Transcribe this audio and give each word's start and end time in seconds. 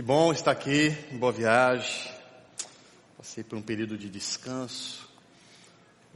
Que 0.00 0.06
bom 0.06 0.32
estar 0.32 0.52
aqui, 0.52 0.88
boa 1.12 1.30
viagem. 1.30 2.10
Passei 3.18 3.44
por 3.44 3.58
um 3.58 3.60
período 3.60 3.98
de 3.98 4.08
descanso. 4.08 5.06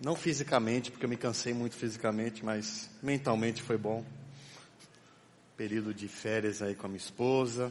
Não 0.03 0.17
fisicamente, 0.17 0.91
porque 0.91 1.05
eu 1.05 1.09
me 1.11 1.19
cansei 1.19 1.53
muito 1.53 1.77
fisicamente, 1.77 2.43
mas 2.43 2.89
mentalmente 3.03 3.63
foi 3.63 3.77
bom. 3.77 4.03
Período 5.55 5.93
de 5.93 6.09
férias 6.09 6.63
aí 6.63 6.75
com 6.75 6.87
a 6.87 6.89
minha 6.89 6.97
esposa. 6.97 7.71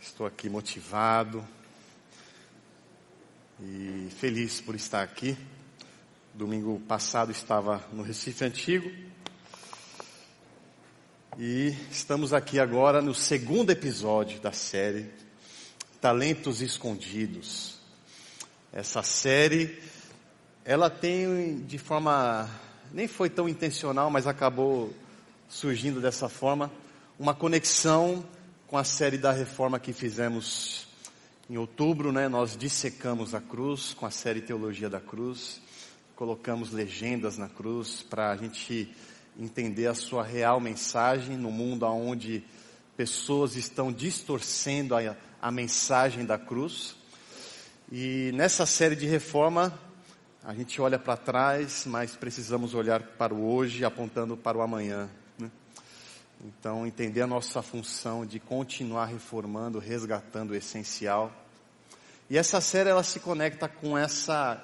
Estou 0.00 0.24
aqui 0.24 0.48
motivado 0.48 1.44
e 3.60 4.08
feliz 4.16 4.60
por 4.60 4.76
estar 4.76 5.02
aqui. 5.02 5.36
Domingo 6.32 6.78
passado 6.86 7.32
estava 7.32 7.84
no 7.92 8.04
Recife 8.04 8.44
Antigo 8.44 9.07
e 11.40 11.72
estamos 11.88 12.32
aqui 12.32 12.58
agora 12.58 13.00
no 13.00 13.14
segundo 13.14 13.70
episódio 13.70 14.40
da 14.40 14.50
série 14.50 15.08
Talentos 16.00 16.60
Escondidos. 16.60 17.78
Essa 18.72 19.04
série, 19.04 19.78
ela 20.64 20.90
tem 20.90 21.60
de 21.60 21.78
forma, 21.78 22.50
nem 22.92 23.06
foi 23.06 23.30
tão 23.30 23.48
intencional, 23.48 24.10
mas 24.10 24.26
acabou 24.26 24.92
surgindo 25.48 26.00
dessa 26.00 26.28
forma, 26.28 26.72
uma 27.16 27.32
conexão 27.32 28.26
com 28.66 28.76
a 28.76 28.82
série 28.82 29.16
da 29.16 29.30
reforma 29.30 29.78
que 29.78 29.92
fizemos 29.92 30.88
em 31.48 31.56
outubro, 31.56 32.10
né? 32.10 32.26
Nós 32.26 32.56
dissecamos 32.56 33.32
a 33.32 33.40
cruz 33.40 33.94
com 33.94 34.04
a 34.04 34.10
série 34.10 34.40
Teologia 34.40 34.90
da 34.90 35.00
Cruz, 35.00 35.60
colocamos 36.16 36.72
legendas 36.72 37.38
na 37.38 37.48
cruz 37.48 38.02
para 38.02 38.32
a 38.32 38.36
gente 38.36 38.92
entender 39.38 39.86
a 39.86 39.94
sua 39.94 40.24
real 40.24 40.58
mensagem 40.58 41.36
no 41.36 41.50
mundo 41.50 41.86
onde 41.86 42.44
pessoas 42.96 43.54
estão 43.54 43.92
distorcendo 43.92 44.96
a, 44.96 45.16
a 45.40 45.50
mensagem 45.52 46.24
da 46.24 46.36
cruz. 46.36 46.96
E 47.90 48.32
nessa 48.34 48.66
série 48.66 48.96
de 48.96 49.06
reforma, 49.06 49.72
a 50.42 50.52
gente 50.52 50.80
olha 50.80 50.98
para 50.98 51.16
trás, 51.16 51.84
mas 51.86 52.16
precisamos 52.16 52.74
olhar 52.74 53.00
para 53.00 53.32
o 53.32 53.48
hoje, 53.48 53.84
apontando 53.84 54.36
para 54.36 54.58
o 54.58 54.62
amanhã. 54.62 55.08
Né? 55.38 55.48
Então, 56.44 56.84
entender 56.84 57.22
a 57.22 57.26
nossa 57.26 57.62
função 57.62 58.26
de 58.26 58.40
continuar 58.40 59.06
reformando, 59.06 59.78
resgatando 59.78 60.50
o 60.50 60.56
essencial. 60.56 61.32
E 62.28 62.36
essa 62.36 62.60
série 62.60 62.90
ela 62.90 63.04
se 63.04 63.20
conecta 63.20 63.68
com 63.68 63.96
essa, 63.96 64.60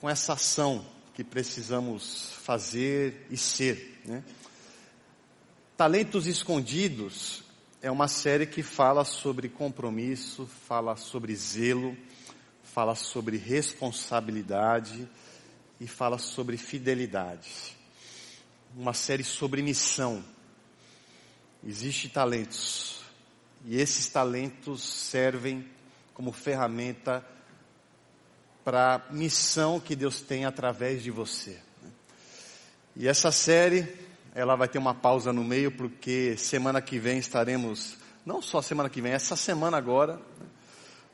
com 0.00 0.08
essa 0.08 0.34
ação 0.34 0.84
que 1.14 1.24
precisamos 1.24 2.32
fazer 2.42 3.26
e 3.30 3.36
ser. 3.36 4.00
Né? 4.04 4.24
Talentos 5.76 6.26
Escondidos 6.26 7.42
é 7.82 7.90
uma 7.90 8.08
série 8.08 8.46
que 8.46 8.62
fala 8.62 9.04
sobre 9.04 9.48
compromisso, 9.48 10.46
fala 10.46 10.96
sobre 10.96 11.34
zelo, 11.34 11.96
fala 12.62 12.94
sobre 12.94 13.36
responsabilidade 13.36 15.08
e 15.80 15.86
fala 15.86 16.18
sobre 16.18 16.56
fidelidade. 16.56 17.76
Uma 18.76 18.92
série 18.92 19.24
sobre 19.24 19.62
missão. 19.62 20.22
Existem 21.64 22.10
talentos 22.10 23.00
e 23.64 23.76
esses 23.76 24.08
talentos 24.08 24.82
servem 24.82 25.66
como 26.14 26.32
ferramenta 26.32 27.26
para 28.64 28.96
a 28.96 29.12
missão 29.12 29.80
que 29.80 29.96
Deus 29.96 30.20
tem 30.20 30.44
através 30.44 31.02
de 31.02 31.10
você. 31.10 31.58
E 32.96 33.08
essa 33.08 33.32
série, 33.32 33.88
ela 34.34 34.56
vai 34.56 34.68
ter 34.68 34.78
uma 34.78 34.94
pausa 34.94 35.32
no 35.32 35.44
meio, 35.44 35.70
porque 35.70 36.36
semana 36.36 36.80
que 36.82 36.98
vem 36.98 37.18
estaremos, 37.18 37.96
não 38.26 38.42
só 38.42 38.60
semana 38.60 38.90
que 38.90 39.00
vem, 39.00 39.12
essa 39.12 39.36
semana 39.36 39.76
agora, 39.76 40.20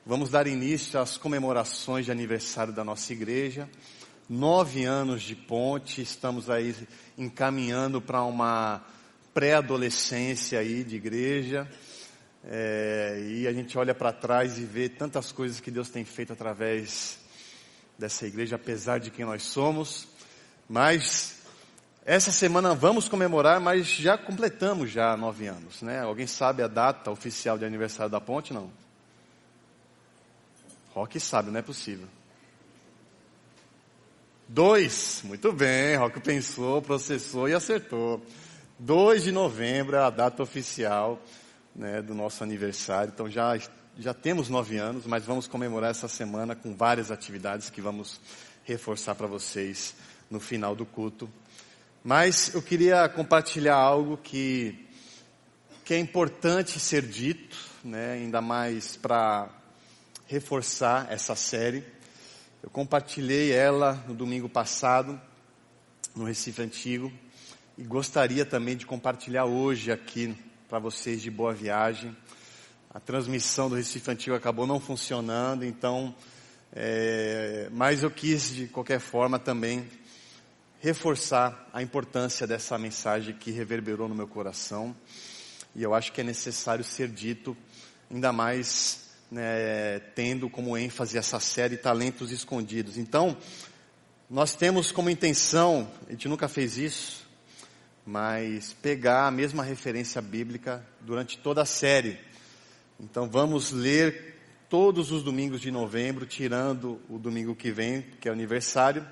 vamos 0.04 0.30
dar 0.30 0.46
início 0.46 0.98
às 0.98 1.16
comemorações 1.16 2.06
de 2.06 2.12
aniversário 2.12 2.72
da 2.72 2.84
nossa 2.84 3.12
igreja. 3.12 3.68
Nove 4.28 4.84
anos 4.84 5.22
de 5.22 5.36
ponte, 5.36 6.02
estamos 6.02 6.50
aí 6.50 6.74
encaminhando 7.16 8.00
para 8.00 8.22
uma 8.22 8.84
pré-adolescência 9.32 10.58
aí 10.58 10.82
de 10.82 10.96
igreja. 10.96 11.70
É, 12.42 13.24
e 13.28 13.46
a 13.46 13.52
gente 13.52 13.76
olha 13.76 13.94
para 13.94 14.12
trás 14.12 14.58
e 14.58 14.64
vê 14.64 14.88
tantas 14.88 15.30
coisas 15.30 15.60
que 15.60 15.70
Deus 15.70 15.90
tem 15.90 16.04
feito 16.04 16.32
através 16.32 17.18
dessa 17.98 18.26
igreja, 18.26 18.56
apesar 18.56 18.98
de 18.98 19.10
quem 19.10 19.24
nós 19.24 19.42
somos. 19.42 20.06
Mas 20.68 21.36
essa 22.04 22.30
semana 22.30 22.74
vamos 22.74 23.08
comemorar, 23.08 23.60
mas 23.60 23.86
já 23.86 24.16
completamos 24.16 24.90
já 24.90 25.16
nove 25.16 25.46
anos, 25.46 25.82
né? 25.82 26.00
Alguém 26.00 26.26
sabe 26.26 26.62
a 26.62 26.68
data 26.68 27.10
oficial 27.10 27.58
de 27.58 27.64
aniversário 27.64 28.10
da 28.10 28.20
ponte? 28.20 28.52
Não. 28.52 28.70
Rock 30.94 31.18
sabe, 31.20 31.50
não 31.50 31.58
é 31.58 31.62
possível. 31.62 32.06
Dois, 34.48 35.22
muito 35.24 35.52
bem, 35.52 35.96
Rock 35.96 36.20
pensou, 36.20 36.80
processou 36.80 37.48
e 37.48 37.54
acertou. 37.54 38.24
2 38.78 39.24
de 39.24 39.32
novembro 39.32 39.96
é 39.96 40.00
a 40.00 40.10
data 40.10 40.42
oficial 40.42 41.20
né, 41.74 42.00
do 42.00 42.14
nosso 42.14 42.44
aniversário, 42.44 43.10
então 43.12 43.28
já 43.28 43.58
já 43.98 44.12
temos 44.12 44.48
nove 44.50 44.76
anos, 44.76 45.06
mas 45.06 45.24
vamos 45.24 45.46
comemorar 45.46 45.90
essa 45.90 46.08
semana 46.08 46.54
com 46.54 46.74
várias 46.74 47.10
atividades 47.10 47.70
que 47.70 47.80
vamos 47.80 48.20
reforçar 48.64 49.14
para 49.14 49.26
vocês 49.26 49.94
no 50.30 50.38
final 50.38 50.76
do 50.76 50.84
culto. 50.84 51.30
Mas 52.04 52.54
eu 52.54 52.60
queria 52.60 53.08
compartilhar 53.08 53.76
algo 53.76 54.18
que, 54.18 54.86
que 55.84 55.94
é 55.94 55.98
importante 55.98 56.78
ser 56.78 57.02
dito, 57.02 57.56
né, 57.82 58.12
ainda 58.12 58.40
mais 58.42 58.96
para 58.96 59.48
reforçar 60.26 61.10
essa 61.10 61.34
série. 61.34 61.82
Eu 62.62 62.68
compartilhei 62.68 63.50
ela 63.52 63.94
no 64.06 64.14
domingo 64.14 64.48
passado, 64.48 65.18
no 66.14 66.24
Recife 66.24 66.60
Antigo, 66.60 67.10
e 67.78 67.82
gostaria 67.82 68.44
também 68.44 68.76
de 68.76 68.84
compartilhar 68.84 69.46
hoje 69.46 69.90
aqui 69.90 70.36
para 70.68 70.78
vocês 70.78 71.22
de 71.22 71.30
boa 71.30 71.54
viagem 71.54 72.14
a 72.96 73.00
transmissão 73.00 73.68
do 73.68 73.74
Recife 73.74 74.10
Antigo 74.10 74.34
acabou 74.34 74.66
não 74.66 74.80
funcionando, 74.80 75.66
então, 75.66 76.14
é, 76.72 77.68
mas 77.70 78.02
eu 78.02 78.10
quis 78.10 78.54
de 78.54 78.68
qualquer 78.68 79.00
forma 79.00 79.38
também 79.38 79.86
reforçar 80.80 81.68
a 81.74 81.82
importância 81.82 82.46
dessa 82.46 82.78
mensagem 82.78 83.34
que 83.34 83.50
reverberou 83.50 84.08
no 84.08 84.14
meu 84.14 84.26
coração 84.26 84.96
e 85.74 85.82
eu 85.82 85.92
acho 85.92 86.10
que 86.10 86.22
é 86.22 86.24
necessário 86.24 86.82
ser 86.82 87.08
dito, 87.08 87.54
ainda 88.10 88.32
mais 88.32 89.10
né, 89.30 89.98
tendo 90.14 90.48
como 90.48 90.74
ênfase 90.74 91.18
essa 91.18 91.38
série 91.38 91.76
Talentos 91.76 92.32
Escondidos. 92.32 92.96
Então, 92.96 93.36
nós 94.30 94.54
temos 94.54 94.90
como 94.90 95.10
intenção, 95.10 95.86
a 96.08 96.12
gente 96.12 96.28
nunca 96.28 96.48
fez 96.48 96.78
isso, 96.78 97.26
mas 98.06 98.72
pegar 98.80 99.26
a 99.26 99.30
mesma 99.30 99.62
referência 99.62 100.22
bíblica 100.22 100.82
durante 101.02 101.36
toda 101.36 101.60
a 101.60 101.66
série. 101.66 102.18
Então 102.98 103.28
vamos 103.28 103.72
ler 103.72 104.36
todos 104.68 105.12
os 105.12 105.22
domingos 105.22 105.60
de 105.60 105.70
novembro, 105.70 106.26
tirando 106.26 107.00
o 107.08 107.18
domingo 107.18 107.54
que 107.54 107.70
vem, 107.70 108.02
que 108.20 108.28
é 108.28 108.32
aniversário, 108.32 109.06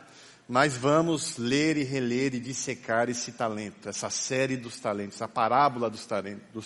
mas 0.49 0.77
vamos 0.77 1.37
ler 1.37 1.77
e 1.77 1.85
reler 1.85 2.35
e 2.35 2.41
dissecar 2.41 3.09
esse 3.09 3.33
talento, 3.33 3.89
essa 3.89 4.11
série 4.11 4.57
dos 4.57 4.81
talentos, 4.81 5.23
a 5.23 5.29
parábola 5.29 5.91
dos 5.91 6.07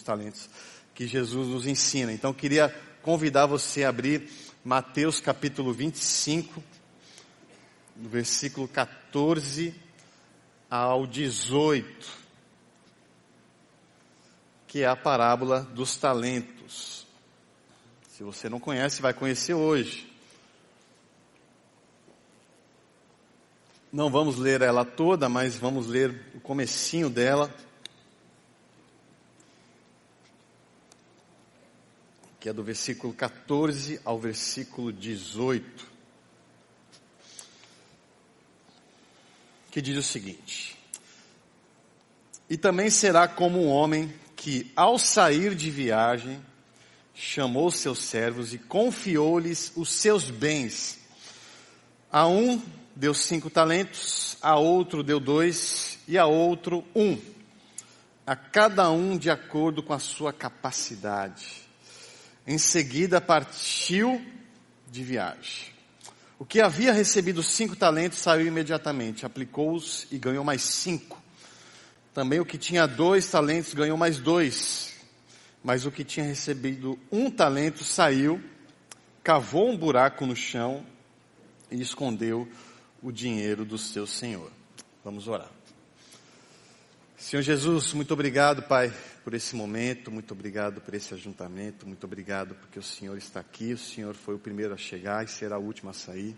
talentos, 0.03 0.49
que 0.95 1.07
Jesus 1.07 1.49
nos 1.49 1.67
ensina. 1.67 2.13
Então 2.13 2.33
queria 2.33 2.75
convidar 3.03 3.47
você 3.47 3.85
a 3.85 3.89
abrir 3.89 4.29
Mateus 4.65 5.21
capítulo 5.21 5.73
25, 5.73 6.63
do 7.97 8.09
versículo 8.09 8.69
14 8.69 9.75
ao 10.71 11.07
18, 11.07 12.09
que 14.67 14.83
é 14.83 14.87
a 14.87 14.97
parábola 14.97 15.61
dos 15.61 15.97
talentos. 15.97 17.08
Se 18.19 18.25
você 18.25 18.49
não 18.49 18.59
conhece, 18.59 19.01
vai 19.01 19.15
conhecer 19.15 19.55
hoje. 19.55 20.13
Não 23.93 24.11
vamos 24.11 24.39
ler 24.39 24.61
ela 24.61 24.85
toda, 24.85 25.29
mas 25.29 25.55
vamos 25.55 25.87
ler 25.87 26.27
o 26.35 26.41
comecinho 26.41 27.09
dela. 27.09 27.55
Que 32.41 32.49
é 32.49 32.53
do 32.53 32.65
versículo 32.65 33.15
14 33.15 34.01
ao 34.05 34.19
versículo 34.19 34.93
18. 34.93 35.87
Que 39.71 39.81
diz 39.81 39.97
o 39.97 40.03
seguinte: 40.03 40.77
E 42.51 42.57
também 42.57 42.91
será 42.91 43.29
como 43.29 43.63
um 43.63 43.69
homem 43.69 44.13
que, 44.35 44.73
ao 44.75 44.99
sair 44.99 45.55
de 45.55 45.71
viagem, 45.71 46.45
chamou 47.19 47.69
seus 47.69 47.99
servos 47.99 48.55
e 48.55 48.59
confiou-lhes 48.59 49.73
os 49.75 49.91
seus 49.91 50.31
bens. 50.31 51.01
A 52.13 52.29
um 52.29 52.63
deu 52.95 53.13
cinco 53.13 53.51
talentos, 53.51 54.37
a 54.41 54.57
outro 54.57 55.03
deu 55.03 55.19
dois 55.19 55.99
e 56.07 56.17
a 56.17 56.27
outro 56.27 56.85
um. 56.95 57.19
A 58.25 58.37
cada 58.37 58.89
um 58.91 59.19
de 59.19 59.31
acordo 59.31 59.83
com 59.83 59.93
a 59.93 59.99
sua 59.99 60.33
capacidade. 60.33 61.69
Em 62.47 62.57
seguida 62.57 63.21
partiu 63.21 64.25
de 64.89 65.03
viagem. 65.03 65.73
O 66.39 66.45
que 66.45 66.61
havia 66.61 66.93
recebido 66.93 67.43
cinco 67.43 67.75
talentos 67.75 68.21
saiu 68.21 68.47
imediatamente, 68.47 69.27
aplicou-os 69.27 70.07
e 70.13 70.19
ganhou 70.19 70.45
mais 70.45 70.63
cinco. 70.63 71.21
Também 72.15 72.39
o 72.39 72.47
que 72.47 72.57
tinha 72.57 72.87
dois 72.87 73.29
talentos 73.29 73.75
ganhou 73.75 73.97
mais 73.97 74.19
dois. 74.19 74.98
Mas 75.63 75.85
o 75.85 75.91
que 75.91 76.05
tinha 76.05 76.25
recebido 76.25 76.99
um 77.11 77.31
talento 77.31 77.85
saiu, 77.85 78.43
cavou 79.23 79.69
um 79.69 79.77
buraco 79.77 80.25
no 80.25 80.37
chão 80.37 80.85
e 81.71 81.81
escondeu 81.81 82.49
o 83.03 83.13
dinheiro 83.13 83.65
do 83.65 83.77
seu 83.79 84.07
senhor. 84.07 84.51
Vamos 85.05 85.29
orar. 85.29 85.51
Senhor 87.17 87.43
Jesus, 87.43 87.93
muito 87.93 88.15
obrigado, 88.15 88.63
Pai, 88.63 88.93
por 89.25 89.35
esse 89.35 89.57
momento, 89.57 90.11
muito 90.11 90.33
obrigado 90.33 90.81
por 90.81 90.95
esse 90.95 91.13
ajuntamento, 91.13 91.87
muito 91.87 92.05
obrigado 92.05 92.55
porque 92.55 92.79
o 92.79 92.83
Senhor 92.83 93.19
está 93.19 93.41
aqui, 93.41 93.73
o 93.73 93.79
Senhor 93.79 94.15
foi 94.15 94.37
o 94.37 94.39
primeiro 94.39 94.73
a 94.73 94.77
chegar 94.77 95.25
e 95.25 95.29
será 95.29 95.59
o 95.59 95.63
último 95.63 95.91
a 95.91 95.93
sair. 95.93 96.37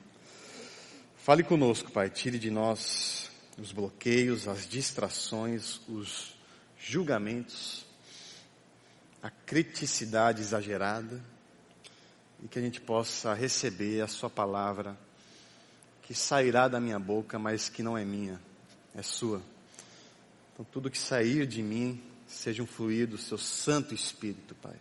Fale 1.18 1.42
conosco, 1.42 1.92
Pai, 1.92 2.08
tire 2.08 2.38
de 2.38 2.50
nós 2.50 3.30
os 3.58 3.72
bloqueios, 3.72 4.48
as 4.48 4.66
distrações, 4.66 5.82
os 5.86 6.34
julgamentos, 6.78 7.84
a 9.22 9.30
criticidade 9.30 10.40
exagerada 10.40 11.22
e 12.42 12.48
que 12.48 12.58
a 12.58 12.62
gente 12.62 12.80
possa 12.80 13.34
receber 13.34 14.00
a 14.00 14.08
Sua 14.08 14.30
palavra 14.30 14.96
que 16.02 16.14
sairá 16.14 16.66
da 16.66 16.80
minha 16.80 16.98
boca, 16.98 17.38
mas 17.38 17.68
que 17.68 17.82
não 17.82 17.96
é 17.96 18.04
minha, 18.04 18.40
é 18.94 19.02
Sua. 19.02 19.42
Então, 20.52 20.66
tudo 20.72 20.90
que 20.90 20.98
sair 20.98 21.46
de 21.46 21.62
mim 21.62 22.02
seja 22.26 22.62
um 22.62 22.66
fluir 22.66 23.06
do 23.06 23.18
Seu 23.18 23.38
Santo 23.38 23.94
Espírito, 23.94 24.54
Pai, 24.56 24.76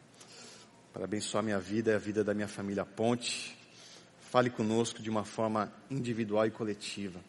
para 0.94 1.04
abençoar 1.04 1.44
minha 1.44 1.60
vida 1.60 1.92
e 1.92 1.96
a 1.96 2.00
vida 2.00 2.24
da 2.24 2.34
minha 2.34 2.48
família 2.48 2.86
Ponte. 2.86 3.58
Fale 4.32 4.50
conosco 4.50 5.02
de 5.02 5.10
uma 5.10 5.26
forma 5.26 5.72
individual 5.90 6.46
e 6.48 6.52
coletiva, 6.52 7.20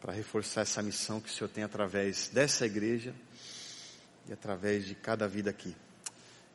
para 0.00 0.12
reforçar 0.12 0.62
essa 0.62 0.82
missão 0.82 1.20
que 1.20 1.28
o 1.28 1.32
Senhor 1.32 1.48
tem 1.48 1.64
através 1.64 2.28
dessa 2.28 2.64
igreja 2.64 3.14
e 4.28 4.32
através 4.32 4.86
de 4.86 4.94
cada 4.94 5.26
vida 5.26 5.50
aqui. 5.50 5.74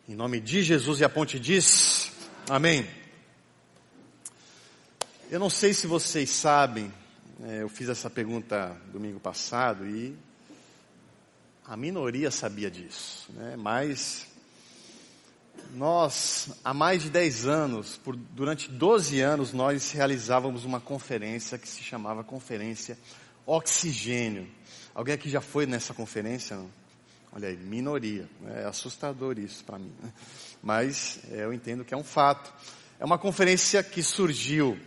Em 0.08 0.14
nome 0.14 0.40
de 0.40 0.62
Jesus 0.62 1.00
e 1.00 1.04
a 1.04 1.10
ponte 1.10 1.40
diz: 1.40 2.12
Amém. 2.48 2.88
Eu 5.32 5.40
não 5.40 5.50
sei 5.50 5.74
se 5.74 5.88
vocês 5.88 6.30
sabem, 6.30 6.94
é, 7.44 7.64
eu 7.64 7.70
fiz 7.70 7.90
essa 7.90 8.08
pergunta 8.08 8.80
domingo 8.94 9.20
passado 9.20 9.84
e 9.88 10.16
a 11.66 11.76
minoria 11.76 12.30
sabia 12.30 12.70
disso, 12.70 13.32
né? 13.34 13.56
mas 13.58 14.28
nós, 15.74 16.50
há 16.64 16.72
mais 16.72 17.02
de 17.02 17.10
10 17.10 17.48
anos, 17.48 17.98
por, 17.98 18.16
durante 18.16 18.70
12 18.70 19.20
anos, 19.22 19.54
nós 19.54 19.90
realizávamos 19.90 20.66
uma 20.66 20.80
conferência 20.80 21.58
que 21.58 21.68
se 21.68 21.82
chamava 21.82 22.24
Conferência 22.24 22.96
Oxigênio. 23.44 24.48
Alguém 24.94 25.16
aqui 25.16 25.32
já 25.32 25.42
foi 25.42 25.66
nessa 25.66 25.96
conferência? 25.96 26.56
Não? 26.58 26.85
Olha 27.36 27.50
aí, 27.50 27.58
minoria. 27.58 28.30
É 28.48 28.64
assustador 28.64 29.38
isso 29.38 29.62
para 29.66 29.78
mim. 29.78 29.92
Né? 30.02 30.10
Mas 30.64 31.20
é, 31.30 31.44
eu 31.44 31.52
entendo 31.52 31.84
que 31.84 31.94
é 31.94 31.98
um 31.98 32.04
fato. 32.04 32.54
É 32.98 33.04
uma 33.04 33.18
conferência 33.18 33.84
que 33.84 34.02
surgiu 34.02 34.80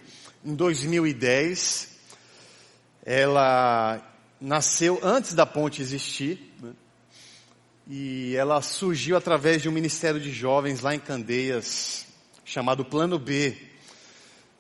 em 0.43 0.55
2010. 0.55 1.99
Ela 3.05 4.01
nasceu 4.41 4.99
antes 5.03 5.35
da 5.35 5.45
ponte 5.45 5.83
existir. 5.83 6.55
Né? 6.63 6.73
E 7.87 8.35
ela 8.35 8.63
surgiu 8.63 9.15
através 9.19 9.61
de 9.61 9.69
um 9.69 9.73
ministério 9.73 10.19
de 10.19 10.33
jovens 10.33 10.81
lá 10.81 10.95
em 10.95 11.01
Candeias, 11.01 12.07
chamado 12.47 12.83
Plano 12.83 13.19
B. 13.19 13.59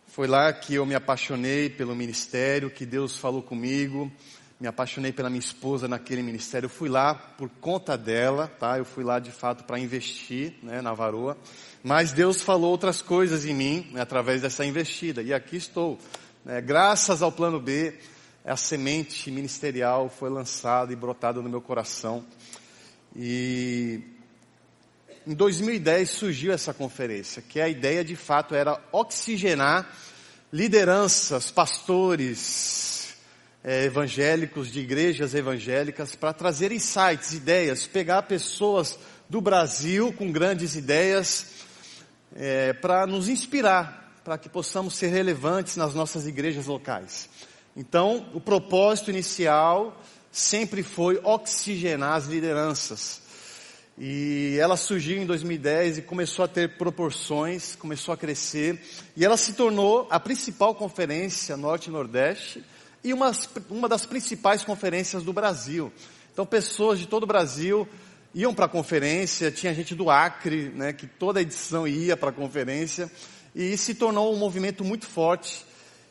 Foi 0.08 0.26
lá 0.26 0.52
que 0.52 0.74
eu 0.74 0.84
me 0.84 0.94
apaixonei 0.94 1.70
pelo 1.70 1.96
ministério, 1.96 2.68
que 2.68 2.84
Deus 2.84 3.16
falou 3.16 3.42
comigo 3.42 4.12
me 4.60 4.66
apaixonei 4.66 5.12
pela 5.12 5.30
minha 5.30 5.38
esposa 5.38 5.86
naquele 5.86 6.22
ministério. 6.22 6.66
Eu 6.66 6.70
fui 6.70 6.88
lá 6.88 7.14
por 7.14 7.48
conta 7.60 7.96
dela, 7.96 8.48
tá? 8.58 8.76
Eu 8.76 8.84
fui 8.84 9.04
lá 9.04 9.20
de 9.20 9.30
fato 9.30 9.62
para 9.64 9.78
investir, 9.78 10.54
né, 10.62 10.82
na 10.82 10.92
varoa. 10.92 11.36
Mas 11.82 12.12
Deus 12.12 12.42
falou 12.42 12.70
outras 12.70 13.00
coisas 13.00 13.44
em 13.44 13.54
mim 13.54 13.88
né, 13.92 14.00
através 14.00 14.42
dessa 14.42 14.64
investida. 14.64 15.22
E 15.22 15.32
aqui 15.32 15.56
estou. 15.56 15.96
Né, 16.44 16.60
graças 16.60 17.22
ao 17.22 17.30
plano 17.30 17.60
B, 17.60 17.94
a 18.44 18.56
semente 18.56 19.30
ministerial 19.30 20.08
foi 20.08 20.28
lançada 20.28 20.92
e 20.92 20.96
brotada 20.96 21.40
no 21.40 21.48
meu 21.48 21.60
coração. 21.60 22.24
E 23.14 24.00
em 25.24 25.34
2010 25.34 26.10
surgiu 26.10 26.52
essa 26.52 26.74
conferência, 26.74 27.42
que 27.42 27.60
a 27.60 27.68
ideia 27.68 28.04
de 28.04 28.16
fato 28.16 28.56
era 28.56 28.80
oxigenar 28.90 29.88
lideranças, 30.52 31.50
pastores, 31.50 32.97
é, 33.62 33.84
evangélicos, 33.84 34.70
de 34.70 34.80
igrejas 34.80 35.34
evangélicas, 35.34 36.14
para 36.14 36.32
trazer 36.32 36.72
insights, 36.72 37.32
ideias, 37.32 37.86
pegar 37.86 38.22
pessoas 38.22 38.98
do 39.28 39.40
Brasil 39.40 40.12
com 40.12 40.32
grandes 40.32 40.74
ideias, 40.74 41.46
é, 42.36 42.72
para 42.72 43.06
nos 43.06 43.28
inspirar, 43.28 44.12
para 44.24 44.38
que 44.38 44.48
possamos 44.48 44.94
ser 44.94 45.08
relevantes 45.08 45.76
nas 45.76 45.94
nossas 45.94 46.26
igrejas 46.26 46.66
locais. 46.66 47.28
Então, 47.76 48.28
o 48.34 48.40
propósito 48.40 49.10
inicial 49.10 50.00
sempre 50.30 50.82
foi 50.82 51.20
oxigenar 51.22 52.14
as 52.14 52.26
lideranças. 52.26 53.22
E 53.96 54.56
ela 54.60 54.76
surgiu 54.76 55.20
em 55.20 55.26
2010 55.26 55.98
e 55.98 56.02
começou 56.02 56.44
a 56.44 56.48
ter 56.48 56.76
proporções, 56.76 57.74
começou 57.74 58.14
a 58.14 58.16
crescer, 58.16 58.80
e 59.16 59.24
ela 59.24 59.36
se 59.36 59.54
tornou 59.54 60.06
a 60.08 60.20
principal 60.20 60.74
conferência 60.74 61.56
Norte-Nordeste 61.56 62.64
e 63.02 63.12
uma, 63.12 63.32
uma 63.70 63.88
das 63.88 64.04
principais 64.04 64.64
conferências 64.64 65.22
do 65.22 65.32
Brasil. 65.32 65.92
Então, 66.32 66.44
pessoas 66.46 66.98
de 66.98 67.06
todo 67.06 67.24
o 67.24 67.26
Brasil 67.26 67.88
iam 68.34 68.54
para 68.54 68.66
a 68.66 68.68
conferência, 68.68 69.50
tinha 69.50 69.74
gente 69.74 69.94
do 69.94 70.10
Acre, 70.10 70.68
né, 70.70 70.92
que 70.92 71.06
toda 71.06 71.40
edição 71.40 71.88
ia 71.88 72.16
para 72.16 72.30
a 72.30 72.32
conferência, 72.32 73.10
e 73.54 73.76
se 73.76 73.94
tornou 73.94 74.32
um 74.32 74.38
movimento 74.38 74.84
muito 74.84 75.06
forte. 75.06 75.64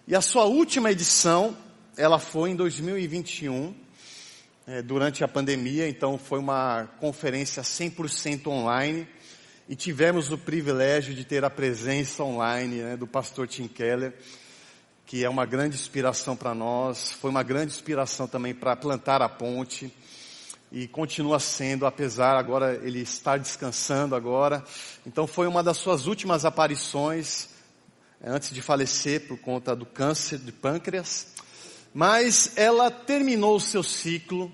E 0.08 0.16
a 0.16 0.22
sua 0.22 0.46
última 0.46 0.92
edição, 0.92 1.56
ela 1.96 2.20
foi 2.20 2.52
em 2.52 2.56
2021, 2.56 3.74
é, 4.66 4.82
durante 4.82 5.24
a 5.24 5.28
pandemia, 5.28 5.88
então 5.88 6.18
foi 6.18 6.40
uma 6.40 6.90
conferência 7.00 7.64
100% 7.64 8.48
online, 8.48 9.08
e 9.70 9.76
tivemos 9.76 10.32
o 10.32 10.38
privilégio 10.38 11.14
de 11.14 11.24
ter 11.24 11.44
a 11.44 11.50
presença 11.50 12.24
online 12.24 12.76
né, 12.78 12.98
do 12.98 13.06
pastor 13.06 13.48
Tim 13.48 13.68
Keller, 13.68 14.14
que 15.08 15.24
é 15.24 15.30
uma 15.30 15.46
grande 15.46 15.74
inspiração 15.74 16.36
para 16.36 16.54
nós, 16.54 17.14
foi 17.14 17.30
uma 17.30 17.42
grande 17.42 17.72
inspiração 17.72 18.28
também 18.28 18.54
para 18.54 18.76
plantar 18.76 19.22
a 19.22 19.30
ponte 19.30 19.90
e 20.70 20.86
continua 20.86 21.40
sendo, 21.40 21.86
apesar 21.86 22.36
agora 22.36 22.76
ele 22.84 23.00
estar 23.00 23.40
descansando 23.40 24.16
agora. 24.16 24.62
Então 25.06 25.26
foi 25.26 25.48
uma 25.48 25.64
das 25.64 25.78
suas 25.78 26.08
últimas 26.08 26.44
aparições 26.44 27.48
eh, 28.22 28.30
antes 28.30 28.52
de 28.52 28.62
falecer 28.62 29.30
por 29.30 29.38
conta 29.40 29.74
do 29.74 29.86
câncer 29.86 30.40
de 30.40 30.52
pâncreas. 30.52 31.28
Mas 31.94 32.52
ela 32.58 32.92
terminou 32.92 33.56
o 33.56 33.62
seu 33.62 33.84
ciclo, 33.84 34.52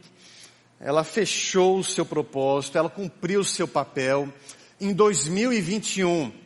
ela 0.79 1.03
fechou 1.03 1.79
o 1.79 1.83
seu 1.83 2.05
propósito, 2.05 2.77
ela 2.77 2.91
cumpriu 2.91 3.39
o 3.39 3.45
seu 3.45 3.67
papel 3.67 4.31
em 4.79 4.93
2021 4.93 6.42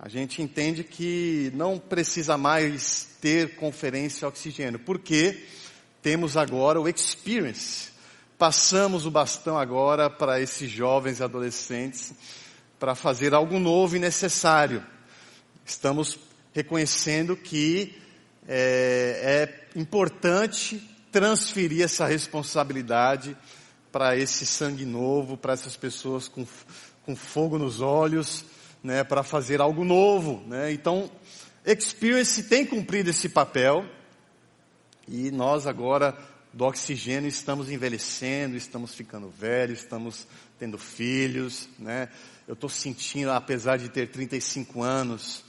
a 0.00 0.08
gente 0.08 0.42
entende 0.42 0.82
que 0.82 1.52
não 1.54 1.78
precisa 1.78 2.36
mais 2.36 3.16
ter 3.20 3.54
conferência 3.54 4.26
oxigênio, 4.26 4.78
porque 4.80 5.44
temos 6.02 6.36
agora 6.36 6.80
o 6.80 6.88
experience. 6.88 7.90
Passamos 8.36 9.06
o 9.06 9.10
bastão 9.10 9.56
agora 9.56 10.10
para 10.10 10.40
esses 10.40 10.70
jovens 10.70 11.20
e 11.20 11.22
adolescentes 11.22 12.12
para 12.78 12.94
fazer 12.94 13.32
algo 13.32 13.58
novo 13.58 13.96
e 13.96 14.00
necessário. 14.00 14.84
Estamos 15.64 16.18
reconhecendo 16.52 17.36
que 17.36 17.96
é, 18.46 19.64
é 19.74 19.78
importante 19.78 20.82
transferir 21.10 21.82
essa 21.84 22.04
responsabilidade 22.04 23.36
para 23.92 24.16
esse 24.16 24.44
sangue 24.44 24.84
novo, 24.84 25.36
para 25.36 25.52
essas 25.52 25.76
pessoas 25.76 26.26
com, 26.26 26.44
com 27.06 27.14
fogo 27.14 27.56
nos 27.56 27.80
olhos, 27.80 28.44
né, 28.84 29.02
para 29.02 29.22
fazer 29.22 29.62
algo 29.62 29.82
novo. 29.82 30.44
Né? 30.46 30.70
Então, 30.72 31.10
Experience 31.64 32.42
tem 32.42 32.66
cumprido 32.66 33.08
esse 33.08 33.30
papel 33.30 33.86
e 35.08 35.30
nós 35.30 35.66
agora 35.66 36.14
do 36.52 36.64
oxigênio 36.64 37.26
estamos 37.26 37.70
envelhecendo, 37.70 38.54
estamos 38.54 38.94
ficando 38.94 39.30
velhos, 39.30 39.80
estamos 39.80 40.26
tendo 40.58 40.78
filhos, 40.78 41.68
né? 41.78 42.10
Eu 42.46 42.52
estou 42.52 42.68
sentindo, 42.68 43.32
apesar 43.32 43.78
de 43.78 43.88
ter 43.88 44.08
35 44.08 44.82
anos, 44.82 45.42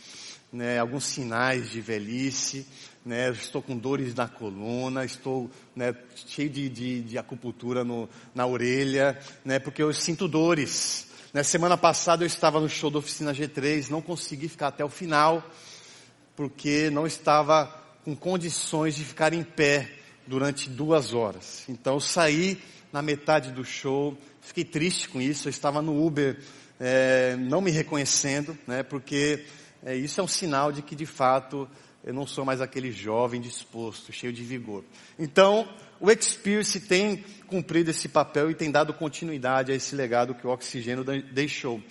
né, 0.52 0.80
alguns 0.80 1.04
sinais 1.04 1.70
de 1.70 1.82
velhice, 1.82 2.66
né? 3.06 3.30
Estou 3.30 3.62
com 3.62 3.78
dores 3.78 4.16
na 4.16 4.28
coluna, 4.28 5.06
estou 5.06 5.52
né, 5.76 5.94
cheio 6.28 6.50
de, 6.50 6.70
de, 6.70 7.02
de 7.02 7.18
acupuntura 7.18 7.84
no, 7.84 8.10
na 8.34 8.48
orelha, 8.48 9.20
né? 9.44 9.60
Porque 9.60 9.84
eu 9.84 9.94
sinto 9.94 10.28
dores. 10.28 11.08
Na 11.36 11.44
semana 11.44 11.76
passada 11.76 12.24
eu 12.24 12.28
estava 12.28 12.62
no 12.62 12.70
show 12.70 12.90
da 12.90 13.00
Oficina 13.00 13.34
G3, 13.34 13.90
não 13.90 14.02
consegui 14.02 14.48
ficar 14.48 14.70
até 14.70 14.86
o 14.86 14.90
final, 14.90 15.44
porque 16.34 16.90
não 16.90 17.06
estava 17.06 17.66
com 18.06 18.16
condições 18.16 18.96
de 18.96 19.04
ficar 19.04 19.34
em 19.34 19.44
pé 19.44 19.92
durante 20.26 20.70
duas 20.70 21.14
horas. 21.14 21.66
Então 21.68 21.96
eu 21.96 22.00
saí 22.00 22.58
na 22.90 23.02
metade 23.02 23.52
do 23.52 23.66
show, 23.66 24.18
fiquei 24.40 24.64
triste 24.64 25.10
com 25.10 25.20
isso, 25.20 25.50
eu 25.50 25.50
estava 25.50 25.82
no 25.82 26.06
Uber 26.06 26.40
é, 26.80 27.36
não 27.36 27.60
me 27.60 27.70
reconhecendo, 27.70 28.58
né, 28.66 28.82
porque 28.82 29.44
é, 29.84 29.94
isso 29.94 30.22
é 30.22 30.24
um 30.24 30.30
sinal 30.30 30.72
de 30.72 30.82
que 30.82 30.96
de 30.96 31.06
fato 31.06 31.68
eu 32.02 32.14
não 32.14 32.26
sou 32.26 32.46
mais 32.46 32.62
aquele 32.62 32.94
jovem 32.94 33.42
disposto, 33.42 34.14
cheio 34.14 34.32
de 34.32 34.42
vigor. 34.42 34.86
Então, 35.20 35.68
o 36.06 36.12
Experience 36.12 36.80
tem 36.82 37.26
cumprido 37.48 37.90
esse 37.90 38.08
papel 38.08 38.52
e 38.52 38.54
tem 38.54 38.70
dado 38.70 38.94
continuidade 38.94 39.72
a 39.72 39.76
esse 39.76 39.96
legado 39.96 40.36
que 40.36 40.46
o 40.46 40.52
oxigênio 40.52 41.04
deixou. 41.04 41.82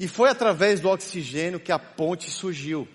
E 0.00 0.08
foi 0.08 0.28
através 0.28 0.80
do 0.80 0.88
oxigênio 0.88 1.60
que 1.60 1.70
a 1.70 1.78
ponte 1.78 2.28
surgiu. 2.28 2.88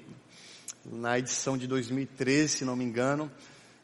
Na 0.86 1.18
edição 1.18 1.58
de 1.58 1.68
2013, 1.68 2.50
se 2.50 2.66
não 2.66 2.76
me 2.76 2.84
engano, 2.84 3.32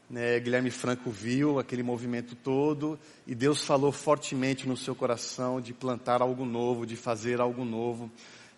né, 0.09 0.38
Guilherme 0.41 0.69
Franco 0.69 1.09
viu 1.09 1.57
aquele 1.57 1.83
movimento 1.83 2.36
todo 2.36 3.00
e 3.25 3.33
Deus 3.33 3.63
falou 3.63 3.93
fortemente 3.93 4.67
no 4.67 4.75
seu 4.75 4.93
coração 4.93 5.62
de 5.62 5.74
plantar 5.74 6.21
algo 6.21 6.43
novo, 6.43 6.86
de 6.86 6.97
fazer 6.97 7.39
algo 7.39 7.63
novo. 7.63 8.12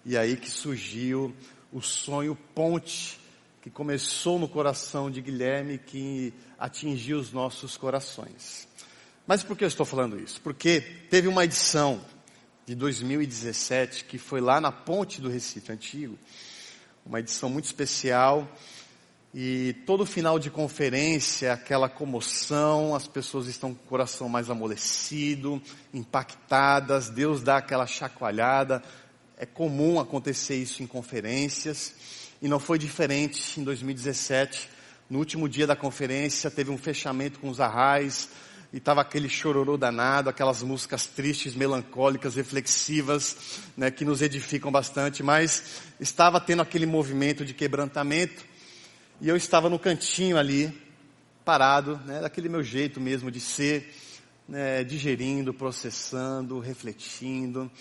E 0.04 0.18
aí 0.18 0.36
que 0.36 0.50
surgiu 0.50 1.32
o 1.72 1.80
sonho 1.80 2.36
ponte 2.56 3.20
que 3.62 3.70
começou 3.70 4.40
no 4.40 4.48
coração 4.48 5.12
de 5.12 5.22
Guilherme, 5.22 5.78
que 5.78 6.34
atingiu 6.60 7.18
os 7.18 7.32
nossos 7.32 7.78
corações. 7.78 8.68
Mas 9.26 9.44
por 9.44 9.56
que 9.56 9.64
eu 9.64 9.68
estou 9.68 9.86
falando 9.86 10.20
isso? 10.20 10.42
Porque 10.42 10.82
teve 11.10 11.28
uma 11.28 11.46
edição 11.46 12.02
de 12.66 12.76
2017 12.76 14.06
que 14.06 14.18
foi 14.18 14.42
lá 14.42 14.60
na 14.60 14.72
Ponte 14.72 15.22
do 15.22 15.30
Recife 15.30 15.72
Antigo, 15.72 16.18
uma 17.06 17.20
edição 17.20 17.50
muito 17.50 17.66
especial, 17.66 18.48
e 19.34 19.74
todo 19.86 20.08
final 20.08 20.40
de 20.40 20.50
conferência, 20.50 21.54
aquela 21.54 21.88
comoção, 21.88 22.96
as 22.96 23.08
pessoas 23.08 23.46
estão 23.46 23.76
com 23.76 23.84
o 23.86 23.88
coração 23.88 24.28
mais 24.28 24.50
amolecido, 24.50 25.62
impactadas, 25.94 27.10
Deus 27.10 27.44
dá 27.44 27.58
aquela 27.58 27.86
chacoalhada. 27.86 28.82
É 29.38 29.46
comum 29.46 30.00
acontecer 30.00 30.56
isso 30.56 30.82
em 30.82 30.88
conferências 30.88 31.94
e 32.42 32.48
não 32.48 32.60
foi 32.60 32.80
diferente 32.80 33.60
em 33.62 33.64
2017. 33.64 34.79
No 35.10 35.18
último 35.18 35.50
dia 35.50 35.66
da 35.66 35.76
conferência, 35.76 36.52
teve 36.52 36.70
um 36.70 36.78
fechamento 36.78 37.40
com 37.40 37.50
os 37.50 37.60
arrais, 37.60 38.30
e 38.72 38.78
estava 38.78 39.02
aquele 39.02 39.28
chororô 39.28 39.76
danado, 39.76 40.30
aquelas 40.30 40.62
músicas 40.62 41.08
tristes, 41.08 41.56
melancólicas, 41.56 42.36
reflexivas, 42.36 43.62
né, 43.76 43.90
que 43.90 44.06
nos 44.06 44.22
edificam 44.22 44.72
bastante, 44.72 45.24
mas 45.24 45.82
estava 46.00 46.40
tendo 46.40 46.62
aquele 46.62 46.86
movimento 46.86 47.44
de 47.44 47.56
quebrantamento, 47.56 48.46
e 49.20 49.28
eu 49.28 49.36
estava 49.36 49.68
no 49.68 49.80
cantinho 49.80 50.38
ali, 50.38 50.72
parado, 51.44 52.00
né, 52.06 52.22
daquele 52.22 52.48
meu 52.48 52.62
jeito 52.62 53.02
mesmo 53.02 53.32
de 53.32 53.40
ser, 53.40 53.92
né, 54.48 54.84
digerindo, 54.84 55.56
processando, 55.56 56.60
refletindo, 56.60 57.72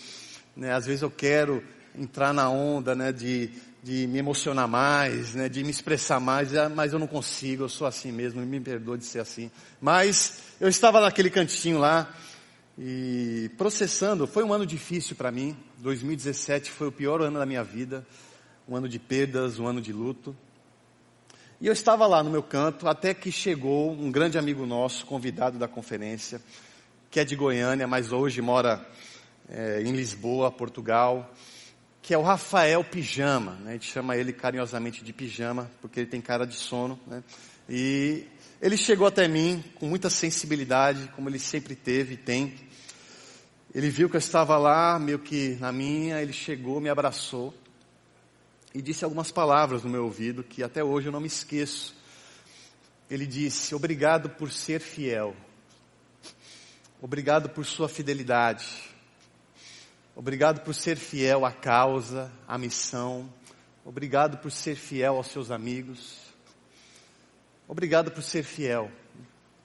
né, 0.56 0.72
às 0.72 0.86
vezes 0.86 1.02
eu 1.02 1.10
quero 1.10 1.62
entrar 1.94 2.32
na 2.32 2.48
onda, 2.48 2.94
né, 2.94 3.12
de 3.12 3.50
de 3.82 4.06
me 4.06 4.18
emocionar 4.18 4.66
mais, 4.66 5.34
né, 5.34 5.48
de 5.48 5.62
me 5.62 5.70
expressar 5.70 6.18
mais, 6.18 6.54
ah, 6.56 6.68
mas 6.68 6.92
eu 6.92 6.98
não 6.98 7.06
consigo, 7.06 7.64
eu 7.64 7.68
sou 7.68 7.86
assim 7.86 8.10
mesmo, 8.10 8.40
me 8.40 8.60
perdoa 8.60 8.98
de 8.98 9.04
ser 9.04 9.20
assim. 9.20 9.50
Mas 9.80 10.40
eu 10.60 10.68
estava 10.68 11.00
naquele 11.00 11.30
cantinho 11.30 11.78
lá 11.78 12.12
e 12.76 13.50
processando, 13.56 14.26
foi 14.26 14.42
um 14.42 14.52
ano 14.52 14.66
difícil 14.66 15.14
para 15.14 15.30
mim. 15.30 15.56
2017 15.78 16.70
foi 16.70 16.88
o 16.88 16.92
pior 16.92 17.22
ano 17.22 17.38
da 17.38 17.46
minha 17.46 17.62
vida, 17.62 18.06
um 18.68 18.76
ano 18.76 18.88
de 18.88 18.98
perdas, 18.98 19.58
um 19.58 19.66
ano 19.66 19.80
de 19.80 19.92
luto. 19.92 20.36
E 21.60 21.66
eu 21.66 21.72
estava 21.72 22.06
lá 22.06 22.22
no 22.22 22.30
meu 22.30 22.42
canto, 22.42 22.88
até 22.88 23.12
que 23.14 23.32
chegou 23.32 23.92
um 23.92 24.10
grande 24.12 24.38
amigo 24.38 24.64
nosso, 24.66 25.06
convidado 25.06 25.58
da 25.58 25.66
conferência, 25.66 26.40
que 27.10 27.18
é 27.18 27.24
de 27.24 27.34
Goiânia, 27.34 27.86
mas 27.86 28.12
hoje 28.12 28.40
mora 28.40 28.84
é, 29.48 29.82
em 29.82 29.92
Lisboa, 29.92 30.50
Portugal 30.50 31.32
que 32.08 32.14
é 32.14 32.16
o 32.16 32.22
Rafael 32.22 32.82
Pijama, 32.82 33.52
né? 33.56 33.68
a 33.68 33.72
gente 33.74 33.92
chama 33.92 34.16
ele 34.16 34.32
carinhosamente 34.32 35.04
de 35.04 35.12
Pijama, 35.12 35.70
porque 35.78 36.00
ele 36.00 36.06
tem 36.06 36.22
cara 36.22 36.46
de 36.46 36.54
sono, 36.54 36.98
né? 37.06 37.22
e 37.68 38.24
ele 38.62 38.78
chegou 38.78 39.06
até 39.06 39.28
mim 39.28 39.62
com 39.74 39.84
muita 39.84 40.08
sensibilidade, 40.08 41.10
como 41.14 41.28
ele 41.28 41.38
sempre 41.38 41.76
teve 41.76 42.14
e 42.14 42.16
tem, 42.16 42.54
ele 43.74 43.90
viu 43.90 44.08
que 44.08 44.16
eu 44.16 44.20
estava 44.20 44.56
lá, 44.56 44.98
meio 44.98 45.18
que 45.18 45.58
na 45.60 45.70
minha, 45.70 46.22
ele 46.22 46.32
chegou, 46.32 46.80
me 46.80 46.88
abraçou, 46.88 47.52
e 48.74 48.80
disse 48.80 49.04
algumas 49.04 49.30
palavras 49.30 49.84
no 49.84 49.90
meu 49.90 50.04
ouvido, 50.04 50.42
que 50.42 50.62
até 50.62 50.82
hoje 50.82 51.08
eu 51.08 51.12
não 51.12 51.20
me 51.20 51.26
esqueço, 51.26 51.94
ele 53.10 53.26
disse, 53.26 53.74
obrigado 53.74 54.30
por 54.30 54.50
ser 54.50 54.80
fiel, 54.80 55.36
obrigado 57.02 57.50
por 57.50 57.66
sua 57.66 57.86
fidelidade, 57.86 58.87
Obrigado 60.18 60.62
por 60.64 60.74
ser 60.74 60.96
fiel 60.96 61.44
à 61.44 61.52
causa, 61.52 62.28
à 62.44 62.58
missão. 62.58 63.32
Obrigado 63.84 64.38
por 64.38 64.50
ser 64.50 64.74
fiel 64.74 65.14
aos 65.14 65.28
seus 65.28 65.52
amigos. 65.52 66.18
Obrigado 67.68 68.10
por 68.10 68.20
ser 68.20 68.42
fiel. 68.42 68.90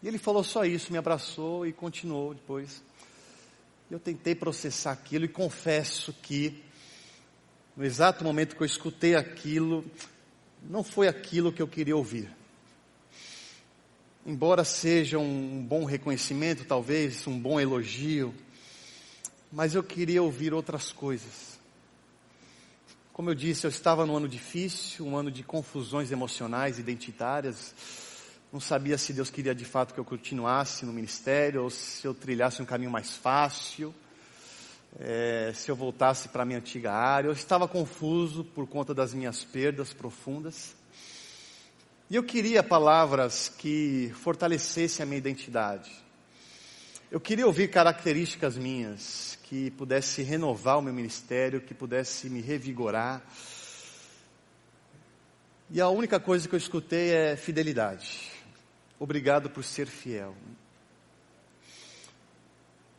E 0.04 0.08
ele 0.08 0.20
falou 0.20 0.44
só 0.44 0.64
isso, 0.64 0.92
me 0.92 1.00
abraçou 1.00 1.66
e 1.66 1.74
continuou 1.74 2.36
depois. 2.36 2.84
Eu 3.90 4.00
tentei 4.00 4.36
processar 4.36 4.92
aquilo 4.92 5.26
e 5.26 5.28
confesso 5.28 6.14
que, 6.22 6.64
no 7.76 7.84
exato 7.84 8.24
momento 8.24 8.56
que 8.56 8.62
eu 8.62 8.68
escutei 8.68 9.16
aquilo, 9.16 9.84
não 10.62 10.84
foi 10.84 11.08
aquilo 11.08 11.52
que 11.52 11.64
eu 11.64 11.68
queria 11.68 11.98
ouvir. 11.98 12.30
Embora 14.24 14.64
seja 14.64 15.18
um 15.18 15.66
bom 15.66 15.84
reconhecimento, 15.84 16.64
talvez, 16.64 17.26
um 17.26 17.40
bom 17.40 17.60
elogio, 17.60 18.32
mas 19.54 19.76
eu 19.76 19.84
queria 19.84 20.24
ouvir 20.24 20.52
outras 20.52 20.92
coisas. 20.92 21.60
Como 23.14 23.30
eu 23.30 23.36
disse, 23.36 23.68
eu 23.68 23.70
estava 23.70 24.04
num 24.04 24.18
ano 24.18 24.28
difícil, 24.28 25.06
um 25.06 25.16
ano 25.16 25.30
de 25.30 25.44
confusões 25.44 26.12
emocionais, 26.12 26.80
identitárias. 26.80 27.76
Não 28.52 28.60
sabia 28.60 28.98
se 28.98 29.14
Deus 29.14 29.30
queria 29.30 29.54
de 29.54 29.64
fato 29.64 29.94
que 29.94 30.00
eu 30.00 30.06
continuasse 30.06 30.88
no 30.88 30.92
ministério 30.92 31.62
ou 31.62 31.70
se 31.70 32.04
eu 32.04 32.16
trilhasse 32.16 32.64
um 32.64 32.66
caminho 32.66 32.90
mais 32.90 33.16
fácil, 33.16 33.94
é, 35.00 35.52
se 35.54 35.70
eu 35.70 35.76
voltasse 35.76 36.30
para 36.30 36.42
a 36.42 36.46
minha 36.46 36.58
antiga 36.58 36.92
área. 36.92 37.28
Eu 37.28 37.34
estava 37.34 37.68
confuso 37.68 38.44
por 38.44 38.66
conta 38.66 38.92
das 38.92 39.14
minhas 39.14 39.44
perdas 39.44 39.94
profundas. 39.94 40.76
E 42.10 42.16
eu 42.16 42.24
queria 42.24 42.64
palavras 42.64 43.50
que 43.50 44.12
fortalecessem 44.16 45.04
a 45.04 45.06
minha 45.06 45.20
identidade. 45.20 46.03
Eu 47.13 47.20
queria 47.20 47.46
ouvir 47.46 47.67
características 47.67 48.58
minhas, 48.58 49.38
que 49.43 49.70
pudesse 49.70 50.24
renovar 50.24 50.79
o 50.79 50.82
meu 50.82 50.91
ministério, 50.91 51.62
que 51.62 51.72
pudesse 51.72 52.27
me 52.27 52.41
revigorar. 52.41 53.22
E 55.70 55.79
a 55.79 55.89
única 55.89 56.20
coisa 56.20 56.50
que 56.50 56.55
eu 56.55 56.58
escutei 56.58 57.12
é 57.12 57.36
fidelidade. 57.36 58.32
Obrigado 59.00 59.48
por 59.48 59.63
ser 59.63 59.86
fiel. 59.86 60.36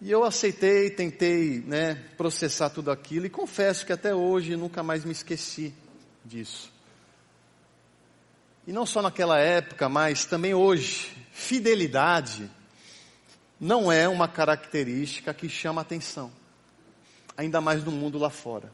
E 0.01 0.13
eu 0.13 0.23
aceitei, 0.23 0.91
tentei 0.91 1.59
né, 1.67 1.97
processar 2.17 2.71
tudo 2.71 2.93
aquilo 2.93 3.27
e 3.27 3.31
confesso 3.31 3.85
que 3.85 3.93
até 3.93 4.15
hoje 4.15 4.55
nunca 4.55 4.85
mais 4.85 5.05
me 5.05 5.11
esqueci 5.11 5.75
disso. 6.25 6.73
E 8.65 8.73
não 8.73 8.87
só 8.87 9.03
naquela 9.03 9.41
época, 9.41 9.89
mas 9.89 10.25
também 10.25 10.55
hoje. 10.55 11.13
Fidelidade 11.33 12.49
não 13.61 13.91
é 13.91 14.09
uma 14.09 14.29
característica 14.29 15.33
que 15.33 15.49
chama 15.49 15.81
atenção 15.81 16.31
ainda 17.37 17.61
mais 17.61 17.85
no 17.85 17.91
mundo 17.91 18.19
lá 18.19 18.31
fora. 18.31 18.73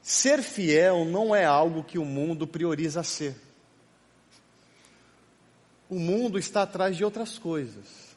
Ser 0.00 0.42
fiel 0.42 1.04
não 1.04 1.34
é 1.34 1.44
algo 1.44 1.82
que 1.82 1.98
o 1.98 2.04
mundo 2.04 2.46
prioriza 2.46 3.02
ser. 3.02 3.36
O 5.88 5.98
mundo 5.98 6.38
está 6.38 6.62
atrás 6.62 6.96
de 6.96 7.04
outras 7.04 7.38
coisas. 7.38 8.14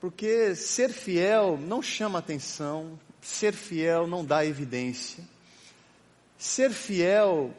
Porque 0.00 0.54
ser 0.54 0.90
fiel 0.90 1.58
não 1.58 1.82
chama 1.82 2.18
atenção, 2.18 2.98
ser 3.20 3.52
fiel 3.52 4.06
não 4.06 4.24
dá 4.24 4.44
evidência. 4.44 5.22
Ser 6.38 6.70
fiel, 6.70 7.54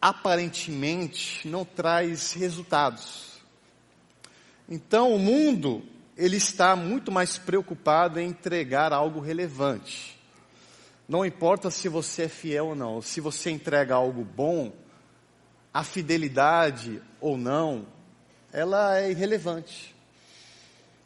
aparentemente, 0.00 1.46
não 1.48 1.64
traz 1.64 2.32
resultados. 2.32 3.31
Então, 4.74 5.14
o 5.14 5.18
mundo 5.18 5.82
ele 6.16 6.38
está 6.38 6.74
muito 6.74 7.12
mais 7.12 7.36
preocupado 7.36 8.18
em 8.18 8.30
entregar 8.30 8.90
algo 8.90 9.20
relevante. 9.20 10.18
Não 11.06 11.26
importa 11.26 11.70
se 11.70 11.90
você 11.90 12.22
é 12.22 12.28
fiel 12.28 12.68
ou 12.68 12.74
não, 12.74 13.02
se 13.02 13.20
você 13.20 13.50
entrega 13.50 13.94
algo 13.94 14.24
bom, 14.24 14.72
a 15.74 15.84
fidelidade 15.84 17.02
ou 17.20 17.36
não, 17.36 17.86
ela 18.50 18.98
é 18.98 19.10
irrelevante. 19.10 19.94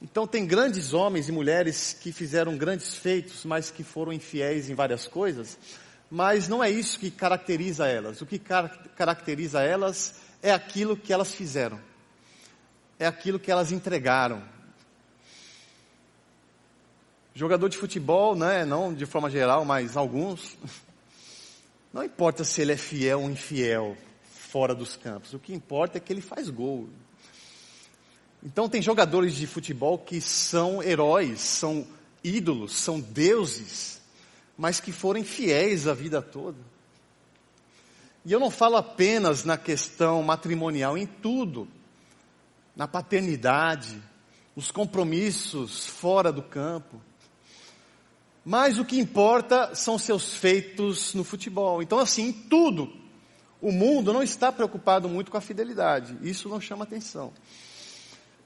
Então, 0.00 0.28
tem 0.28 0.46
grandes 0.46 0.94
homens 0.94 1.28
e 1.28 1.32
mulheres 1.32 1.92
que 1.92 2.12
fizeram 2.12 2.56
grandes 2.56 2.94
feitos, 2.94 3.44
mas 3.44 3.68
que 3.68 3.82
foram 3.82 4.12
infiéis 4.12 4.70
em 4.70 4.76
várias 4.76 5.08
coisas, 5.08 5.58
mas 6.08 6.46
não 6.46 6.62
é 6.62 6.70
isso 6.70 7.00
que 7.00 7.10
caracteriza 7.10 7.88
elas. 7.88 8.20
O 8.20 8.26
que 8.26 8.38
car 8.38 8.68
caracteriza 8.94 9.60
elas 9.60 10.20
é 10.40 10.52
aquilo 10.52 10.96
que 10.96 11.12
elas 11.12 11.34
fizeram, 11.34 11.80
é 12.98 13.06
aquilo 13.06 13.38
que 13.38 13.50
elas 13.50 13.72
entregaram. 13.72 14.42
Jogador 17.34 17.68
de 17.68 17.76
futebol, 17.76 18.34
né, 18.34 18.64
não 18.64 18.94
de 18.94 19.04
forma 19.04 19.30
geral, 19.30 19.64
mas 19.64 19.96
alguns, 19.96 20.56
não 21.92 22.02
importa 22.02 22.44
se 22.44 22.62
ele 22.62 22.72
é 22.72 22.76
fiel 22.76 23.20
ou 23.20 23.30
infiel 23.30 23.96
fora 24.24 24.74
dos 24.74 24.96
campos, 24.96 25.34
o 25.34 25.38
que 25.38 25.52
importa 25.52 25.98
é 25.98 26.00
que 26.00 26.12
ele 26.12 26.22
faz 26.22 26.48
gol. 26.48 26.88
Então 28.42 28.68
tem 28.68 28.80
jogadores 28.80 29.34
de 29.34 29.46
futebol 29.46 29.98
que 29.98 30.20
são 30.20 30.82
heróis, 30.82 31.40
são 31.40 31.86
ídolos, 32.22 32.74
são 32.76 33.00
deuses, 33.00 34.00
mas 34.56 34.80
que 34.80 34.92
foram 34.92 35.22
fiéis 35.22 35.86
a 35.86 35.92
vida 35.94 36.22
toda. 36.22 36.58
E 38.24 38.32
eu 38.32 38.40
não 38.40 38.50
falo 38.50 38.76
apenas 38.76 39.44
na 39.44 39.56
questão 39.56 40.22
matrimonial, 40.22 40.96
em 40.96 41.06
tudo. 41.06 41.68
Na 42.76 42.86
paternidade, 42.86 44.00
os 44.54 44.70
compromissos 44.70 45.86
fora 45.86 46.30
do 46.30 46.42
campo. 46.42 47.00
Mas 48.44 48.78
o 48.78 48.84
que 48.84 48.98
importa 49.00 49.74
são 49.74 49.98
seus 49.98 50.34
feitos 50.34 51.14
no 51.14 51.24
futebol. 51.24 51.82
Então, 51.82 51.98
assim, 51.98 52.28
em 52.28 52.32
tudo, 52.32 52.92
o 53.60 53.72
mundo 53.72 54.12
não 54.12 54.22
está 54.22 54.52
preocupado 54.52 55.08
muito 55.08 55.30
com 55.30 55.36
a 55.36 55.40
fidelidade. 55.40 56.16
Isso 56.22 56.48
não 56.48 56.60
chama 56.60 56.84
atenção. 56.84 57.32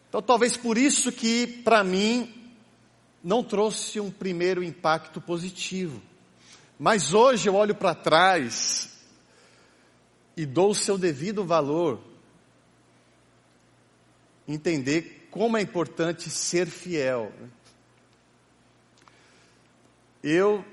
Então, 0.09 0.23
talvez 0.23 0.57
por 0.57 0.79
isso 0.79 1.13
que, 1.13 1.47
para 1.47 1.85
mim, 1.85 2.33
não 3.23 3.45
trouxe 3.45 4.01
um 4.01 4.11
primeiro 4.11 4.63
impacto 4.63 5.21
positivo. 5.21 6.01
Mas 6.79 7.13
hoje 7.13 7.49
eu 7.49 7.55
olho 7.55 7.75
para 7.75 7.95
trás 7.95 8.99
e 10.37 10.47
dou 10.47 10.71
o 10.71 10.75
seu 10.75 10.97
devido 10.97 11.45
valor. 11.45 12.01
Entender 14.52 15.28
como 15.30 15.57
é 15.57 15.61
importante 15.61 16.28
ser 16.28 16.66
fiel. 16.66 17.33
Eu, 20.23 20.64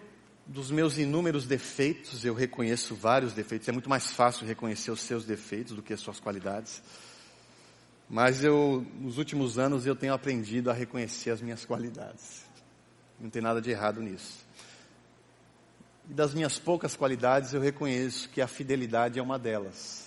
dos 0.48 0.72
meus 0.72 0.98
inúmeros 0.98 1.46
defeitos, 1.46 2.26
eu 2.26 2.34
reconheço 2.34 2.96
vários 2.96 3.34
defeitos. 3.34 3.68
É 3.68 3.72
muito 3.72 3.88
mais 3.88 4.12
fácil 4.12 4.48
reconhecer 4.48 4.90
os 4.90 5.02
seus 5.02 5.26
defeitos 5.26 5.76
do 5.76 5.84
que 5.84 5.94
as 5.94 6.00
suas 6.00 6.20
qualidades. 6.20 6.82
Mas 8.10 8.44
eu, 8.44 8.84
nos 9.00 9.20
últimos 9.20 9.60
anos, 9.60 9.86
eu 9.86 9.96
tenho 9.96 10.14
aprendido 10.14 10.72
a 10.72 10.74
reconhecer 10.74 11.30
as 11.30 11.42
minhas 11.42 11.64
qualidades. 11.64 12.46
Não 13.20 13.30
tem 13.30 13.44
nada 13.44 13.62
de 13.62 13.70
errado 13.70 14.02
nisso. 14.02 14.44
E 16.10 16.14
das 16.14 16.34
minhas 16.34 16.58
poucas 16.58 16.96
qualidades, 16.96 17.54
eu 17.54 17.62
reconheço 17.62 18.28
que 18.30 18.42
a 18.42 18.48
fidelidade 18.48 19.20
é 19.20 19.22
uma 19.22 19.38
delas. 19.38 20.07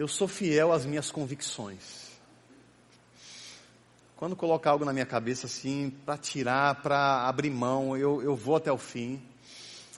Eu 0.00 0.08
sou 0.08 0.26
fiel 0.26 0.72
às 0.72 0.86
minhas 0.86 1.10
convicções. 1.10 2.08
Quando 4.16 4.34
colocar 4.34 4.70
algo 4.70 4.82
na 4.82 4.94
minha 4.94 5.04
cabeça 5.04 5.44
assim, 5.44 5.90
para 6.06 6.16
tirar, 6.16 6.76
para 6.76 7.28
abrir 7.28 7.50
mão, 7.50 7.94
eu, 7.94 8.22
eu 8.22 8.34
vou 8.34 8.56
até 8.56 8.72
o 8.72 8.78
fim. 8.78 9.22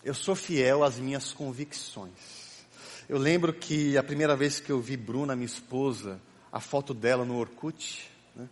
Eu 0.03 0.13
sou 0.13 0.35
fiel 0.35 0.83
às 0.83 0.99
minhas 0.99 1.33
convicções. 1.33 2.65
Eu 3.09 3.17
lembro 3.17 3.53
que 3.53 3.97
a 3.97 4.03
primeira 4.03 4.35
vez 4.35 4.59
que 4.59 4.73
eu 4.73 4.81
vi 4.81 4.97
Bruna, 4.97 5.37
minha 5.37 5.47
esposa, 5.47 6.21
a 6.51 6.59
foto 6.59 6.93
dela 6.93 7.25
no 7.25 7.37
Orkut, 7.37 8.11
né? 8.35 8.49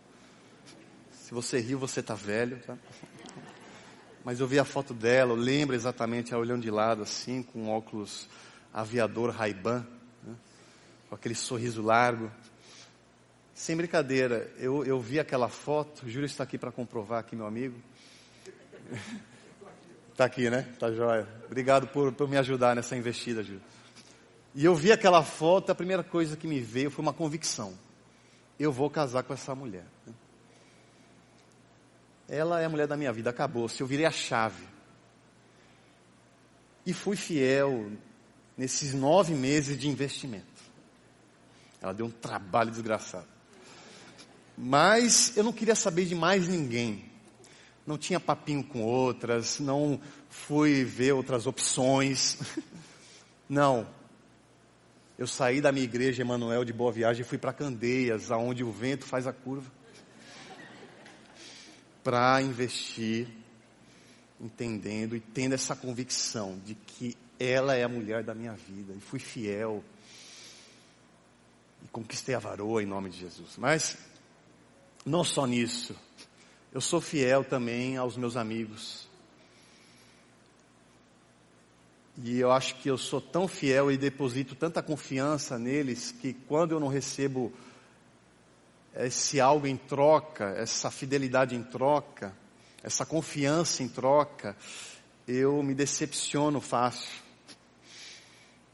se 1.11 1.33
você 1.33 1.59
riu, 1.59 1.77
você 1.77 1.99
está 1.99 2.15
velho, 2.15 2.61
tá? 2.65 2.77
Mas 4.23 4.39
eu 4.39 4.47
vi 4.47 4.57
a 4.57 4.63
foto 4.63 4.93
dela, 4.93 5.33
eu 5.33 5.35
lembro 5.35 5.75
exatamente 5.75 6.31
ela 6.31 6.41
olhando 6.41 6.61
de 6.61 6.71
lado 6.71 7.03
assim, 7.03 7.43
com 7.43 7.67
óculos 7.67 8.29
aviador 8.71 9.31
Ray-Ban? 9.31 9.85
Com 11.11 11.15
aquele 11.15 11.35
sorriso 11.35 11.81
largo. 11.81 12.31
Sem 13.53 13.75
brincadeira, 13.75 14.49
eu, 14.57 14.85
eu 14.85 14.97
vi 14.97 15.19
aquela 15.19 15.49
foto, 15.49 16.05
o 16.05 16.09
Júlio 16.09 16.25
está 16.25 16.45
aqui 16.45 16.57
para 16.57 16.71
comprovar 16.71 17.19
aqui, 17.19 17.35
meu 17.35 17.45
amigo. 17.45 17.77
Está 20.09 20.23
aqui, 20.23 20.49
né? 20.49 20.65
Tá 20.79 20.89
jóia. 20.89 21.27
Obrigado 21.45 21.85
por, 21.87 22.13
por 22.13 22.29
me 22.29 22.37
ajudar 22.37 22.77
nessa 22.77 22.95
investida, 22.95 23.43
Júlio. 23.43 23.61
E 24.55 24.63
eu 24.63 24.73
vi 24.73 24.89
aquela 24.89 25.21
foto, 25.21 25.69
a 25.69 25.75
primeira 25.75 26.01
coisa 26.01 26.37
que 26.37 26.47
me 26.47 26.61
veio 26.61 26.89
foi 26.89 27.03
uma 27.03 27.13
convicção. 27.13 27.77
Eu 28.57 28.71
vou 28.71 28.89
casar 28.89 29.23
com 29.23 29.33
essa 29.33 29.53
mulher. 29.53 29.85
Ela 32.29 32.61
é 32.61 32.65
a 32.65 32.69
mulher 32.69 32.87
da 32.87 32.95
minha 32.95 33.11
vida, 33.11 33.29
acabou. 33.29 33.67
Se 33.67 33.83
eu 33.83 33.87
virei 33.87 34.05
a 34.05 34.11
chave. 34.11 34.63
E 36.85 36.93
fui 36.93 37.17
fiel 37.17 37.91
nesses 38.57 38.93
nove 38.93 39.33
meses 39.33 39.77
de 39.77 39.89
investimento. 39.89 40.50
Ela 41.81 41.93
deu 41.93 42.05
um 42.05 42.11
trabalho 42.11 42.71
desgraçado. 42.71 43.27
Mas 44.57 45.35
eu 45.35 45.43
não 45.43 45.51
queria 45.51 45.75
saber 45.75 46.05
de 46.05 46.13
mais 46.13 46.47
ninguém. 46.47 47.05
Não 47.85 47.97
tinha 47.97 48.19
papinho 48.19 48.63
com 48.63 48.83
outras, 48.83 49.59
não 49.59 49.99
fui 50.29 50.83
ver 50.83 51.13
outras 51.13 51.47
opções. 51.47 52.37
Não, 53.49 53.85
eu 55.21 55.27
saí 55.27 55.61
da 55.61 55.71
minha 55.71 55.83
igreja 55.83 56.23
Emanuel 56.23 56.65
de 56.65 56.73
Boa 56.73 56.91
Viagem 56.91 57.21
e 57.21 57.23
fui 57.23 57.37
para 57.37 57.53
Candeias, 57.53 58.31
aonde 58.31 58.63
o 58.63 58.71
vento 58.71 59.05
faz 59.05 59.27
a 59.27 59.31
curva, 59.31 59.71
para 62.03 62.41
investir, 62.41 63.27
entendendo 64.39 65.15
e 65.15 65.19
tendo 65.19 65.53
essa 65.53 65.75
convicção 65.75 66.59
de 66.65 66.73
que 66.73 67.15
ela 67.39 67.75
é 67.75 67.83
a 67.83 67.87
mulher 67.87 68.23
da 68.23 68.33
minha 68.33 68.53
vida. 68.53 68.93
E 68.97 68.99
fui 68.99 69.19
fiel. 69.19 69.83
E 71.83 71.87
conquistei 71.87 72.35
a 72.35 72.39
varoa 72.39 72.81
em 72.81 72.85
nome 72.85 73.09
de 73.09 73.17
Jesus. 73.17 73.57
Mas, 73.57 73.97
não 75.05 75.23
só 75.23 75.45
nisso. 75.45 75.95
Eu 76.71 76.81
sou 76.81 77.01
fiel 77.01 77.43
também 77.43 77.97
aos 77.97 78.15
meus 78.15 78.37
amigos. 78.37 79.09
E 82.23 82.39
eu 82.39 82.51
acho 82.51 82.75
que 82.75 82.89
eu 82.89 82.97
sou 82.97 83.19
tão 83.19 83.47
fiel 83.47 83.91
e 83.91 83.97
deposito 83.97 84.55
tanta 84.55 84.83
confiança 84.83 85.57
neles 85.57 86.11
que 86.11 86.33
quando 86.33 86.71
eu 86.71 86.79
não 86.79 86.87
recebo 86.87 87.51
esse 88.95 89.39
algo 89.39 89.65
em 89.65 89.77
troca, 89.77 90.53
essa 90.57 90.91
fidelidade 90.91 91.55
em 91.55 91.63
troca, 91.63 92.35
essa 92.83 93.05
confiança 93.05 93.83
em 93.83 93.87
troca, 93.87 94.55
eu 95.27 95.63
me 95.63 95.73
decepciono 95.73 96.59
fácil. 96.59 97.21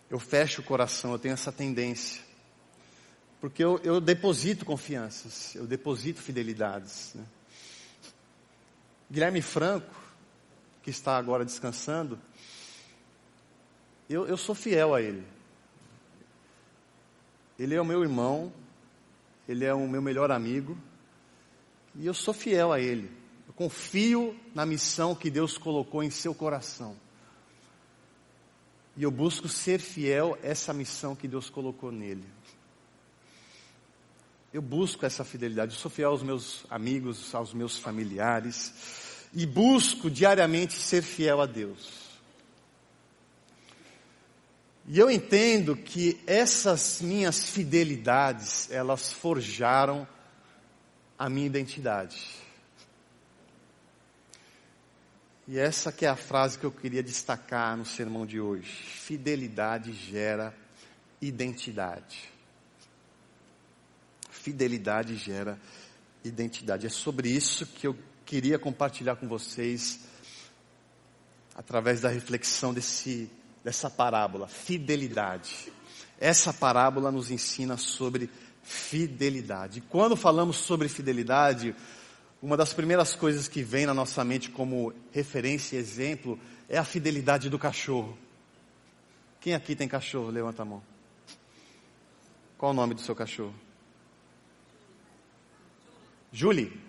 Eu 0.09 0.19
fecho 0.19 0.61
o 0.61 0.63
coração, 0.63 1.11
eu 1.11 1.19
tenho 1.19 1.33
essa 1.33 1.51
tendência. 1.51 2.21
Porque 3.39 3.63
eu, 3.63 3.79
eu 3.83 4.01
deposito 4.01 4.65
confianças, 4.65 5.53
eu 5.55 5.67
deposito 5.67 6.21
fidelidades. 6.21 7.13
Né? 7.13 7.25
Guilherme 9.09 9.41
Franco, 9.41 9.95
que 10.81 10.89
está 10.89 11.17
agora 11.17 11.45
descansando, 11.45 12.19
eu, 14.09 14.25
eu 14.25 14.37
sou 14.37 14.55
fiel 14.55 14.95
a 14.95 15.01
Ele. 15.01 15.23
Ele 17.59 17.75
é 17.75 17.81
o 17.81 17.85
meu 17.85 18.01
irmão, 18.01 18.51
Ele 19.47 19.65
é 19.65 19.73
o 19.73 19.87
meu 19.87 20.01
melhor 20.01 20.31
amigo, 20.31 20.77
e 21.95 22.05
eu 22.05 22.13
sou 22.13 22.33
fiel 22.33 22.71
a 22.71 22.79
Ele. 22.79 23.11
Eu 23.47 23.53
confio 23.53 24.37
na 24.53 24.65
missão 24.65 25.13
que 25.13 25.29
Deus 25.29 25.57
colocou 25.57 26.03
em 26.03 26.09
seu 26.09 26.33
coração. 26.33 26.95
E 28.95 29.03
eu 29.03 29.11
busco 29.11 29.47
ser 29.47 29.79
fiel 29.79 30.37
a 30.41 30.47
essa 30.47 30.73
missão 30.73 31.15
que 31.15 31.27
Deus 31.27 31.49
colocou 31.51 31.91
nele. 31.91 32.25
Eu 34.53 34.61
busco 34.61 35.05
essa 35.05 35.23
fidelidade. 35.23 35.73
Eu 35.73 35.79
sou 35.79 35.91
fiel 35.91 36.11
aos 36.11 36.23
meus 36.23 36.65
amigos, 36.69 37.33
aos 37.35 37.53
meus 37.53 37.77
familiares. 37.77 38.73
E 39.33 39.45
busco 39.45 40.09
diariamente 40.09 40.73
ser 40.73 41.01
fiel 41.01 41.41
a 41.41 41.45
Deus. 41.45 42.07
E 44.87 44.97
eu 44.97 45.11
entendo 45.11 45.75
que 45.75 46.21
essas 46.25 47.01
minhas 47.01 47.49
fidelidades, 47.49 48.71
elas 48.71 49.11
forjaram 49.11 50.07
a 51.19 51.29
minha 51.29 51.45
identidade. 51.45 52.37
E 55.45 55.59
essa 55.59 55.91
que 55.91 56.05
é 56.05 56.09
a 56.09 56.15
frase 56.15 56.57
que 56.57 56.65
eu 56.65 56.71
queria 56.71 57.03
destacar 57.03 57.75
no 57.75 57.85
sermão 57.85 58.25
de 58.25 58.39
hoje. 58.39 58.71
Fidelidade 58.71 59.91
gera 59.91 60.53
identidade. 61.21 62.36
Fidelidade 64.47 65.17
gera 65.17 65.59
identidade. 66.23 66.87
É 66.87 66.89
sobre 66.89 67.27
isso 67.27 67.65
que 67.65 67.85
eu 67.85 67.93
queria 68.25 68.57
compartilhar 68.57 69.17
com 69.17 69.27
vocês 69.27 69.99
através 71.53 71.99
da 71.99 72.07
reflexão 72.07 72.73
desse 72.73 73.29
dessa 73.61 73.89
parábola, 73.89 74.47
fidelidade. 74.47 75.69
Essa 76.17 76.53
parábola 76.53 77.11
nos 77.11 77.29
ensina 77.29 77.75
sobre 77.75 78.29
Fidelidade. 78.63 79.81
Quando 79.81 80.15
falamos 80.15 80.55
sobre 80.55 80.87
fidelidade, 80.87 81.75
uma 82.41 82.55
das 82.55 82.71
primeiras 82.71 83.15
coisas 83.17 83.49
que 83.49 83.61
vem 83.61 83.85
na 83.85 83.93
nossa 83.93 84.23
mente 84.23 84.49
como 84.49 84.93
referência 85.11 85.75
e 85.75 85.79
exemplo 85.79 86.39
é 86.69 86.77
a 86.77 86.85
fidelidade 86.85 87.49
do 87.49 87.59
cachorro. 87.59 88.17
Quem 89.41 89.53
aqui 89.53 89.75
tem 89.75 89.89
cachorro? 89.89 90.29
Levanta 90.29 90.61
a 90.61 90.65
mão. 90.65 90.81
Qual 92.57 92.71
o 92.71 92.75
nome 92.75 92.93
do 92.93 93.01
seu 93.01 93.13
cachorro? 93.13 93.66
Julie. 96.31 96.79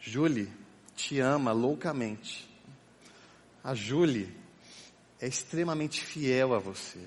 Julie 0.00 0.48
te 0.94 1.20
ama 1.20 1.52
loucamente. 1.52 2.48
A 3.62 3.74
Julie 3.74 4.34
é 5.20 5.26
extremamente 5.26 6.04
fiel 6.04 6.54
a 6.54 6.58
você. 6.58 7.00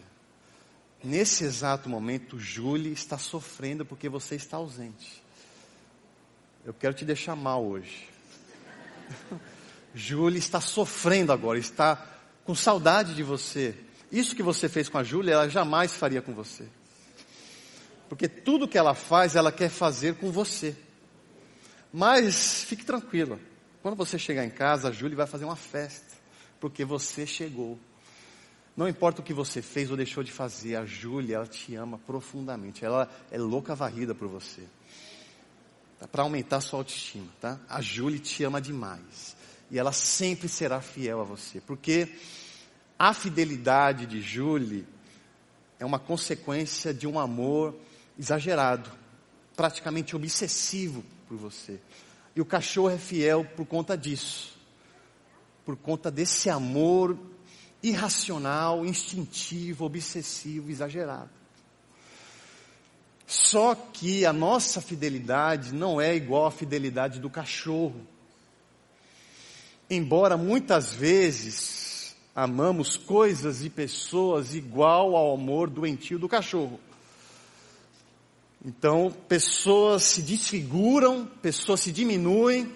Nesse 1.04 1.46
exato 1.46 1.88
momento, 1.88 2.38
Julie 2.38 2.92
está 2.92 3.18
sofrendo 3.18 3.86
porque 3.86 4.10
você 4.10 4.36
está 4.36 4.58
ausente. 4.58 5.24
Eu 6.66 6.74
quero 6.74 6.94
te 6.94 7.06
deixar 7.06 7.36
mal 7.36 7.66
hoje. 7.66 8.10
Julie 9.96 10.40
está 10.40 10.60
sofrendo 10.60 11.32
agora, 11.32 11.58
está 11.58 12.06
com 12.44 12.54
saudade 12.54 13.16
de 13.16 13.24
você. 13.24 13.76
Isso 14.12 14.36
que 14.36 14.44
você 14.44 14.68
fez 14.68 14.90
com 14.90 14.98
a 14.98 15.04
Júlia, 15.04 15.34
ela 15.34 15.50
jamais 15.50 15.94
faria 15.94 16.22
com 16.22 16.34
você. 16.34 16.68
Porque 18.10 18.28
tudo 18.28 18.68
que 18.68 18.78
ela 18.78 18.94
faz, 18.94 19.36
ela 19.36 19.52
quer 19.52 19.70
fazer 19.70 20.16
com 20.16 20.32
você. 20.32 20.76
Mas 21.92 22.64
fique 22.64 22.86
tranquila. 22.86 23.40
Quando 23.82 23.96
você 23.96 24.20
chegar 24.20 24.46
em 24.46 24.50
casa, 24.50 24.90
a 24.90 24.92
Júlia 24.92 25.18
vai 25.18 25.28
fazer 25.28 25.46
uma 25.46 25.56
festa. 25.56 26.18
Porque 26.60 26.86
você 26.86 27.26
chegou. 27.26 27.80
Não 28.76 28.88
importa 28.88 29.22
o 29.22 29.24
que 29.24 29.34
você 29.34 29.62
fez 29.62 29.90
ou 29.90 29.98
deixou 29.98 30.24
de 30.24 30.32
fazer, 30.32 30.76
a 30.76 30.86
Júlia, 30.86 31.36
ela 31.36 31.48
te 31.48 31.76
ama 31.76 31.98
profundamente. 31.98 32.86
Ela 32.86 33.10
é 33.32 33.38
louca 33.38 33.76
varrida 33.76 34.14
por 34.14 34.28
você. 34.28 34.64
Tá? 36.00 36.08
Para 36.08 36.24
aumentar 36.24 36.62
sua 36.62 36.80
autoestima, 36.80 37.28
tá? 37.42 37.60
A 37.68 37.82
Júlia 37.82 38.20
te 38.20 38.44
ama 38.44 38.62
demais. 38.62 39.36
E 39.72 39.78
ela 39.78 39.92
sempre 39.92 40.48
será 40.48 40.82
fiel 40.82 41.22
a 41.22 41.24
você. 41.24 41.60
Porque 41.60 42.16
a 42.98 43.14
fidelidade 43.14 44.06
de 44.06 44.22
Júlia 44.22 44.86
é 45.80 45.86
uma 45.86 46.00
consequência 46.00 46.94
de 46.94 47.08
um 47.08 47.20
amor 47.20 47.76
exagerado, 48.18 48.90
praticamente 49.56 50.16
obsessivo 50.16 51.04
por 51.30 51.38
você. 51.38 51.80
E 52.36 52.42
o 52.42 52.46
cachorro 52.46 52.90
é 52.90 52.98
fiel 52.98 53.46
por 53.56 53.66
conta 53.68 53.96
disso. 53.96 54.58
Por 55.64 55.78
conta 55.78 56.10
desse 56.10 56.50
amor 56.50 57.16
irracional, 57.82 58.86
instintivo, 58.86 59.86
obsessivo, 59.86 60.70
exagerado. 60.72 61.30
Só 63.28 63.76
que 63.76 64.26
a 64.26 64.34
nossa 64.34 64.82
fidelidade 64.82 65.72
não 65.72 66.02
é 66.02 66.16
igual 66.16 66.48
à 66.48 66.52
fidelidade 66.52 67.20
do 67.20 67.30
cachorro. 67.30 68.02
Embora 69.88 70.36
muitas 70.36 70.92
vezes 70.94 72.16
amamos 72.36 72.98
coisas 72.98 73.64
e 73.64 73.70
pessoas 73.70 74.56
igual 74.56 75.16
ao 75.16 75.36
amor 75.36 75.70
doentio 75.70 76.18
do 76.18 76.28
cachorro. 76.28 76.80
Então, 78.64 79.16
pessoas 79.28 80.04
se 80.04 80.22
desfiguram, 80.22 81.26
pessoas 81.42 81.80
se 81.80 81.92
diminuem 81.92 82.74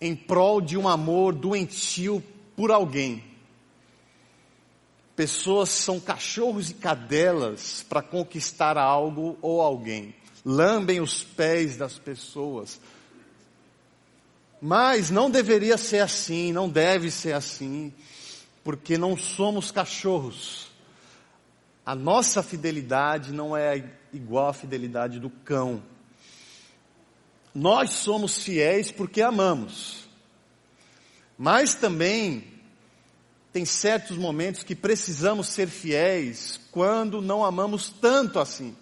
em 0.00 0.16
prol 0.16 0.60
de 0.60 0.76
um 0.78 0.88
amor 0.88 1.34
doentio 1.34 2.22
por 2.56 2.70
alguém. 2.70 3.22
Pessoas 5.14 5.68
são 5.68 6.00
cachorros 6.00 6.70
e 6.70 6.74
cadelas 6.74 7.84
para 7.86 8.02
conquistar 8.02 8.78
algo 8.78 9.38
ou 9.42 9.60
alguém. 9.60 10.14
Lambem 10.44 11.00
os 11.00 11.22
pés 11.22 11.76
das 11.76 11.98
pessoas. 11.98 12.80
Mas 14.60 15.10
não 15.10 15.30
deveria 15.30 15.76
ser 15.76 16.00
assim, 16.00 16.50
não 16.50 16.68
deve 16.68 17.10
ser 17.10 17.34
assim, 17.34 17.92
porque 18.64 18.96
não 18.96 19.16
somos 19.16 19.70
cachorros. 19.70 20.68
A 21.84 21.94
nossa 21.94 22.42
fidelidade 22.42 23.32
não 23.32 23.56
é 23.56 23.84
igual 24.12 24.48
à 24.48 24.52
fidelidade 24.52 25.18
do 25.18 25.30
cão. 25.30 25.82
Nós 27.54 27.90
somos 27.90 28.42
fiéis 28.42 28.90
porque 28.90 29.22
amamos. 29.22 30.08
Mas 31.36 31.74
também 31.74 32.44
tem 33.52 33.64
certos 33.64 34.16
momentos 34.16 34.62
que 34.62 34.74
precisamos 34.74 35.48
ser 35.48 35.68
fiéis 35.68 36.60
quando 36.70 37.20
não 37.20 37.44
amamos 37.44 37.90
tanto 37.90 38.38
assim. 38.38 38.76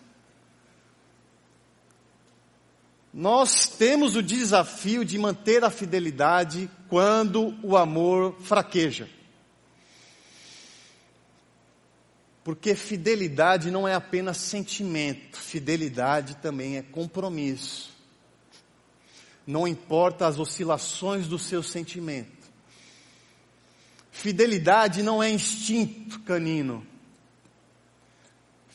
Nós 3.13 3.67
temos 3.67 4.15
o 4.15 4.23
desafio 4.23 5.05
de 5.05 5.19
manter 5.19 5.65
a 5.65 5.71
fidelidade 5.71 6.71
quando 6.89 7.57
o 7.63 7.77
amor 7.77 8.37
fraqueja. 8.41 9.09
Porque 12.43 12.75
fidelidade 12.75 13.71
não 13.71 13.87
é 13.87 13.95
apenas 13.95 14.39
sentimento, 14.39 15.37
fidelidade 15.39 16.37
também 16.37 16.79
é 16.79 16.83
compromisso. 16.83 17.91
Não 19.47 19.69
importa 19.69 20.27
as 20.27 20.39
oscilações 20.39 21.27
do 21.27 21.39
seu 21.39 21.63
sentimento. 21.63 22.41
Fidelidade 24.11 25.03
não 25.03 25.23
é 25.23 25.31
instinto 25.31 26.21
canino. 26.21 26.87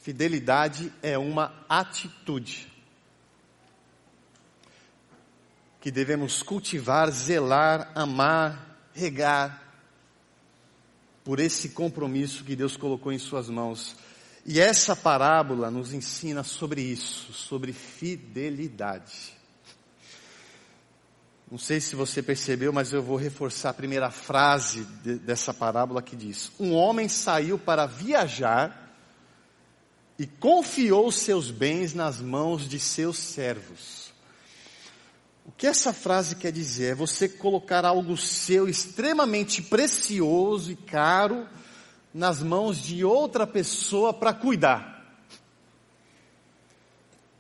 Fidelidade 0.02 0.94
é 1.02 1.18
uma 1.18 1.66
atitude 1.68 2.72
que 5.82 5.90
devemos 5.92 6.44
cultivar, 6.44 7.10
zelar, 7.12 7.92
amar, 7.96 8.90
regar 8.94 9.65
por 11.26 11.40
esse 11.40 11.70
compromisso 11.70 12.44
que 12.44 12.56
Deus 12.56 12.78
colocou 12.78 13.12
em 13.12 13.18
suas 13.18 13.50
mãos. 13.50 13.96
E 14.46 14.60
essa 14.60 14.96
parábola 14.96 15.72
nos 15.72 15.92
ensina 15.92 16.44
sobre 16.44 16.82
isso, 16.82 17.34
sobre 17.34 17.74
fidelidade. 17.74 19.36
Não 21.52 21.58
sei 21.58 21.82
se 21.82 21.96
você 21.96 22.22
percebeu, 22.22 22.72
mas 22.72 22.94
eu 22.94 23.02
vou 23.02 23.18
reforçar 23.18 23.72
a 23.72 23.74
primeira 23.74 24.12
frase 24.12 24.86
de, 25.04 25.16
dessa 25.16 25.52
parábola 25.52 26.02
que 26.02 26.16
diz: 26.16 26.52
Um 26.60 26.74
homem 26.74 27.10
saiu 27.10 27.58
para 27.58 27.88
viajar 27.88 28.84
e 30.18 30.28
confiou 30.28 31.12
seus 31.12 31.50
bens 31.50 31.94
nas 31.94 32.22
mãos 32.22 32.70
de 32.70 32.80
seus 32.80 33.18
servos. 33.18 34.05
O 35.46 35.52
que 35.52 35.68
essa 35.68 35.94
frase 35.94 36.36
quer 36.36 36.52
dizer 36.52 36.94
é 36.94 36.96
você 36.96 37.30
colocar 37.30 37.86
algo 37.86 38.18
seu 38.18 38.68
extremamente 38.68 39.62
precioso 39.62 40.72
e 40.72 40.76
caro 40.76 41.48
nas 42.12 42.42
mãos 42.42 42.82
de 42.82 43.06
outra 43.06 43.46
pessoa 43.46 44.12
para 44.12 44.34
cuidar. 44.34 44.96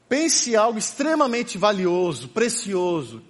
Pense 0.08 0.56
algo 0.56 0.78
extremamente 0.78 1.58
valioso, 1.58 2.30
precioso, 2.30 3.24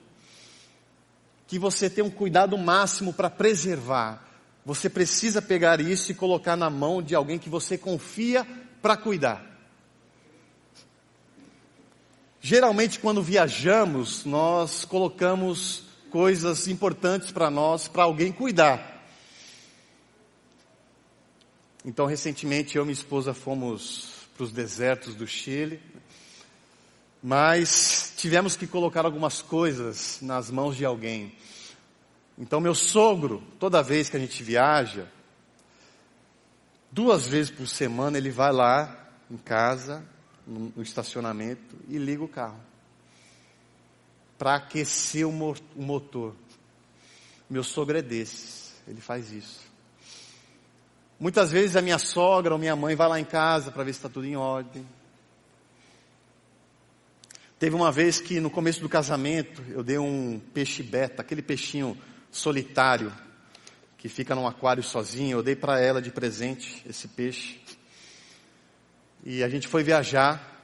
que 1.47 1.57
você 1.57 1.89
tem 1.89 2.03
um 2.03 2.09
cuidado 2.09 2.57
máximo 2.57 3.13
para 3.13 3.29
preservar. 3.29 4.27
Você 4.65 4.89
precisa 4.89 5.41
pegar 5.41 5.79
isso 5.79 6.11
e 6.11 6.15
colocar 6.15 6.57
na 6.57 6.69
mão 6.69 7.01
de 7.01 7.15
alguém 7.15 7.39
que 7.39 7.49
você 7.49 7.77
confia 7.77 8.45
para 8.81 8.97
cuidar. 8.97 9.54
Geralmente, 12.47 12.99
quando 12.99 13.23
viajamos, 13.23 14.23
nós 14.23 14.85
colocamos 14.85 15.81
coisas 16.11 16.67
importantes 16.67 17.31
para 17.31 17.49
nós, 17.49 17.87
para 17.87 18.03
alguém 18.03 18.31
cuidar. 18.31 19.03
Então, 21.83 22.05
recentemente, 22.05 22.75
eu 22.77 22.83
e 22.83 22.85
minha 22.85 22.93
esposa 22.93 23.33
fomos 23.33 24.27
para 24.37 24.43
os 24.43 24.51
desertos 24.51 25.15
do 25.15 25.25
Chile 25.25 25.81
mas 27.23 28.13
tivemos 28.15 28.55
que 28.55 28.67
colocar 28.67 29.03
algumas 29.03 29.41
coisas 29.41 30.19
nas 30.21 30.51
mãos 30.51 30.77
de 30.77 30.85
alguém. 30.85 31.35
Então, 32.37 32.61
meu 32.61 32.75
sogro, 32.75 33.41
toda 33.59 33.81
vez 33.81 34.07
que 34.07 34.17
a 34.17 34.19
gente 34.19 34.43
viaja, 34.43 35.07
duas 36.91 37.25
vezes 37.25 37.49
por 37.49 37.67
semana, 37.67 38.19
ele 38.19 38.29
vai 38.29 38.51
lá 38.51 39.09
em 39.31 39.37
casa, 39.37 40.05
no, 40.45 40.81
estacionamento, 40.81 41.75
e 41.87 41.97
liga 41.97 42.23
o 42.23 42.27
carro 42.27 42.59
para 44.37 44.55
aquecer 44.55 45.27
o, 45.27 45.31
motor. 45.75 46.35
Meu 47.49 47.63
sogro 47.63 47.97
é 47.97 48.01
desses, 48.01 48.73
ele 48.87 49.01
faz 49.01 49.31
isso. 49.31 49.61
Muitas 51.19 51.51
vezes 51.51 51.75
a 51.75 51.81
minha 51.81 51.97
sogra 51.97 52.53
ou 52.53 52.59
minha 52.59 52.75
mãe 52.75 52.95
vai 52.95 53.07
lá 53.07 53.19
em 53.19 53.25
casa 53.25 53.71
para 53.71 53.83
ver 53.83 53.93
se 53.93 53.99
está 53.99 54.09
tudo 54.09 54.25
em 54.25 54.35
ordem. 54.35 54.85
Teve 57.57 57.73
uma 57.75 57.91
vez 57.91 58.19
que 58.19 58.41
no 58.41 58.49
começo 58.49 58.81
do 58.81 58.89
casamento 58.89 59.63
eu 59.69 59.81
dei 59.81 59.97
um 59.97 60.41
peixe 60.53 60.83
beta, 60.83 61.21
aquele 61.21 61.41
peixinho 61.41 61.97
solitário 62.29 63.13
que 63.97 64.09
fica 64.09 64.35
num 64.35 64.45
aquário 64.45 64.83
sozinho. 64.83 65.37
Eu 65.37 65.43
dei 65.43 65.55
para 65.55 65.79
ela 65.79 66.01
de 66.01 66.11
presente 66.11 66.83
esse 66.87 67.07
peixe. 67.07 67.61
E 69.25 69.43
a 69.43 69.49
gente 69.49 69.67
foi 69.67 69.81
viajar 69.81 70.61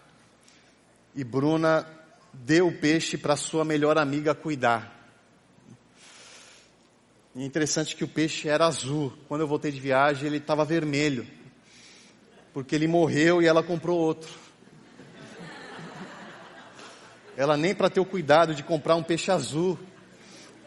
e 1.16 1.24
Bruna 1.24 1.84
deu 2.32 2.68
o 2.68 2.78
peixe 2.78 3.18
para 3.18 3.36
sua 3.36 3.66
melhor 3.66 3.98
amiga 3.98 4.36
cuidar. 4.36 5.02
E 7.36 7.42
é 7.42 7.46
interessante 7.46 7.96
que 7.96 8.04
o 8.04 8.08
peixe 8.08 8.48
era 8.48 8.68
azul. 8.68 9.18
Quando 9.28 9.42
eu 9.42 9.48
voltei 9.48 9.72
de 9.72 9.80
viagem, 9.80 10.28
ele 10.28 10.38
estava 10.38 10.64
vermelho. 10.64 11.26
Porque 12.54 12.76
ele 12.76 12.88
morreu 12.88 13.42
e 13.42 13.48
ela 13.48 13.64
comprou 13.64 13.98
outro. 13.98 14.30
Ela 17.36 17.58
nem 17.58 17.74
para 17.74 17.90
ter 17.90 18.00
o 18.00 18.06
cuidado 18.06 18.54
de 18.54 18.62
comprar 18.62 18.96
um 18.96 19.02
peixe 19.02 19.32
azul 19.32 19.80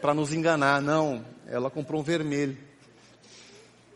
para 0.01 0.13
nos 0.13 0.33
enganar, 0.33 0.81
não. 0.81 1.23
Ela 1.47 1.69
comprou 1.69 2.01
um 2.01 2.03
vermelho. 2.03 2.57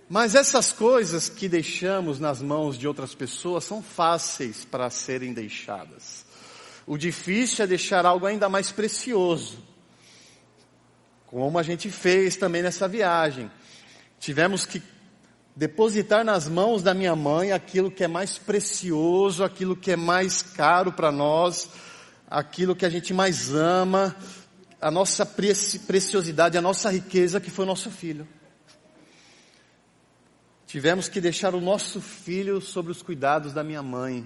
Mas 0.10 0.34
essas 0.34 0.74
coisas 0.74 1.30
que 1.30 1.48
deixamos 1.48 2.20
nas 2.20 2.42
mãos 2.42 2.76
de 2.76 2.88
outras 2.88 3.14
pessoas 3.14 3.64
são 3.64 3.84
fáceis 3.84 4.66
para 4.66 4.90
serem 4.90 5.34
deixadas. 5.34 6.26
O 6.88 6.98
difícil 6.98 7.64
é 7.64 7.68
deixar 7.68 8.08
algo 8.08 8.26
ainda 8.26 8.50
mais 8.50 8.72
precioso. 8.72 9.60
Como 11.28 11.60
a 11.60 11.64
gente 11.64 11.92
fez 11.92 12.36
também 12.36 12.64
nessa 12.64 12.88
viagem. 12.88 13.52
Tivemos 14.20 14.66
que 14.66 14.82
depositar 15.56 16.26
nas 16.26 16.50
mãos 16.50 16.82
da 16.82 16.96
minha 16.96 17.16
mãe 17.16 17.52
aquilo 17.52 17.92
que 17.92 18.04
é 18.04 18.08
mais 18.08 18.40
precioso, 18.40 19.44
aquilo 19.44 19.76
que 19.76 19.92
é 19.92 19.96
mais 19.96 20.42
caro 20.42 20.92
para 20.92 21.12
nós, 21.12 21.70
aquilo 22.28 22.76
que 22.76 22.86
a 22.86 22.90
gente 22.90 23.14
mais 23.14 23.54
ama, 23.54 24.16
a 24.82 24.90
nossa 24.90 25.24
preciosidade, 25.24 26.58
a 26.58 26.62
nossa 26.62 26.90
riqueza, 26.90 27.40
que 27.40 27.52
foi 27.52 27.66
o 27.66 27.68
nosso 27.68 27.92
filho. 27.92 28.28
Tivemos 30.70 31.10
que 31.10 31.20
deixar 31.20 31.56
o 31.56 31.60
nosso 31.60 32.00
filho 32.00 32.62
sobre 32.62 32.92
os 32.92 33.02
cuidados 33.02 33.54
da 33.54 33.64
minha 33.64 33.82
mãe. 33.82 34.24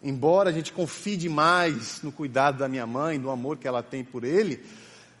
Embora 0.00 0.50
a 0.50 0.52
gente 0.52 0.72
confie 0.72 1.16
demais 1.16 2.00
no 2.04 2.12
cuidado 2.12 2.58
da 2.58 2.68
minha 2.68 2.86
mãe, 2.86 3.18
no 3.18 3.30
amor 3.30 3.56
que 3.58 3.66
ela 3.66 3.82
tem 3.82 4.04
por 4.04 4.22
ele, 4.22 4.64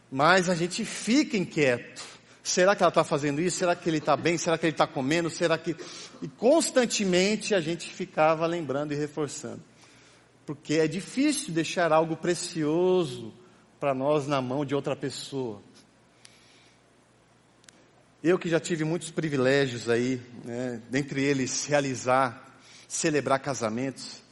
mas 0.08 0.48
a 0.48 0.54
gente 0.54 0.84
fica 0.84 1.36
inquieto. 1.36 2.00
Será 2.44 2.76
que 2.76 2.82
ela 2.84 2.90
está 2.90 3.02
fazendo 3.02 3.40
isso? 3.40 3.58
Será 3.58 3.74
que 3.74 3.90
ele 3.90 3.98
está 3.98 4.16
bem? 4.16 4.38
Será 4.38 4.56
que 4.56 4.66
ele 4.66 4.72
está 4.72 4.86
comendo? 4.86 5.28
Será 5.28 5.58
que. 5.58 5.74
E 6.22 6.28
constantemente 6.28 7.52
a 7.52 7.60
gente 7.60 7.90
ficava 7.90 8.46
lembrando 8.46 8.92
e 8.92 8.96
reforçando. 8.96 9.64
Porque 10.46 10.74
é 10.74 10.86
difícil 10.86 11.52
deixar 11.52 11.92
algo 11.92 12.16
precioso 12.16 13.34
para 13.80 13.92
nós 13.92 14.28
na 14.28 14.40
mão 14.40 14.64
de 14.64 14.76
outra 14.76 14.94
pessoa. 14.94 15.60
Eu 18.24 18.38
que 18.38 18.48
já 18.48 18.58
tive 18.58 18.82
muitos 18.82 19.10
privilégios 19.10 19.90
aí, 19.90 20.20
né, 20.42 20.80
dentre 20.90 21.22
eles 21.22 21.66
realizar, 21.66 22.58
celebrar 22.88 23.38
casamentos. 23.38 24.22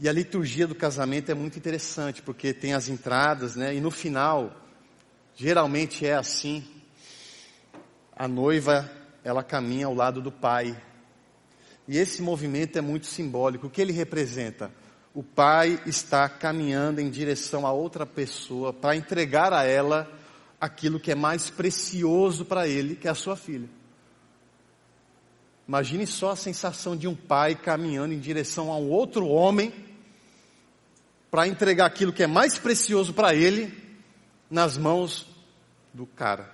E 0.00 0.08
a 0.08 0.12
liturgia 0.12 0.66
do 0.66 0.74
casamento 0.74 1.30
é 1.30 1.34
muito 1.34 1.56
interessante, 1.56 2.20
porque 2.20 2.52
tem 2.52 2.74
as 2.74 2.88
entradas, 2.88 3.54
né, 3.54 3.72
e 3.72 3.80
no 3.80 3.92
final, 3.92 4.52
geralmente 5.36 6.04
é 6.04 6.14
assim. 6.14 6.64
A 8.16 8.26
noiva, 8.26 8.90
ela 9.22 9.44
caminha 9.44 9.86
ao 9.86 9.94
lado 9.94 10.20
do 10.20 10.32
pai. 10.32 10.76
E 11.86 11.96
esse 11.96 12.20
movimento 12.20 12.76
é 12.76 12.80
muito 12.80 13.06
simbólico. 13.06 13.68
O 13.68 13.70
que 13.70 13.80
ele 13.80 13.92
representa? 13.92 14.72
O 15.14 15.22
pai 15.22 15.80
está 15.86 16.28
caminhando 16.28 17.00
em 17.00 17.08
direção 17.08 17.64
a 17.64 17.72
outra 17.72 18.04
pessoa 18.04 18.72
para 18.72 18.96
entregar 18.96 19.52
a 19.52 19.62
ela 19.62 20.10
aquilo 20.64 20.98
que 20.98 21.12
é 21.12 21.14
mais 21.14 21.50
precioso 21.50 22.44
para 22.44 22.66
ele, 22.66 22.96
que 22.96 23.06
é 23.06 23.10
a 23.10 23.14
sua 23.14 23.36
filha. 23.36 23.68
Imagine 25.68 26.06
só 26.06 26.30
a 26.30 26.36
sensação 26.36 26.96
de 26.96 27.06
um 27.06 27.14
pai 27.14 27.54
caminhando 27.54 28.14
em 28.14 28.18
direção 28.18 28.72
a 28.72 28.76
um 28.78 28.90
outro 28.90 29.26
homem 29.26 29.72
para 31.30 31.46
entregar 31.46 31.84
aquilo 31.84 32.12
que 32.12 32.22
é 32.22 32.26
mais 32.26 32.58
precioso 32.58 33.12
para 33.12 33.34
ele 33.34 33.74
nas 34.50 34.78
mãos 34.78 35.26
do 35.92 36.06
cara. 36.06 36.50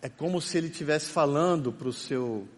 É 0.00 0.08
como 0.08 0.40
se 0.40 0.56
ele 0.56 0.68
estivesse 0.68 1.10
falando 1.10 1.70
para 1.70 1.88
o 1.88 1.92
seu, 1.92 2.48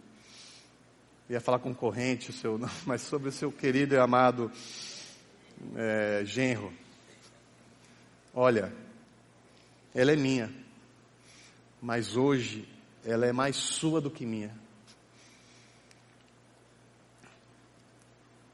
ia 1.28 1.40
falar 1.40 1.58
concorrente, 1.58 2.30
o 2.30 2.32
seu, 2.32 2.56
não, 2.58 2.70
mas 2.86 3.02
sobre 3.02 3.30
o 3.30 3.32
seu 3.32 3.50
querido 3.50 3.96
e 3.96 3.98
amado 3.98 4.50
é, 5.76 6.22
genro, 6.24 6.72
olha, 8.34 8.72
ela 9.94 10.12
é 10.12 10.16
minha, 10.16 10.52
mas 11.80 12.16
hoje 12.16 12.68
ela 13.04 13.26
é 13.26 13.32
mais 13.32 13.56
sua 13.56 14.00
do 14.00 14.10
que 14.10 14.24
minha. 14.24 14.54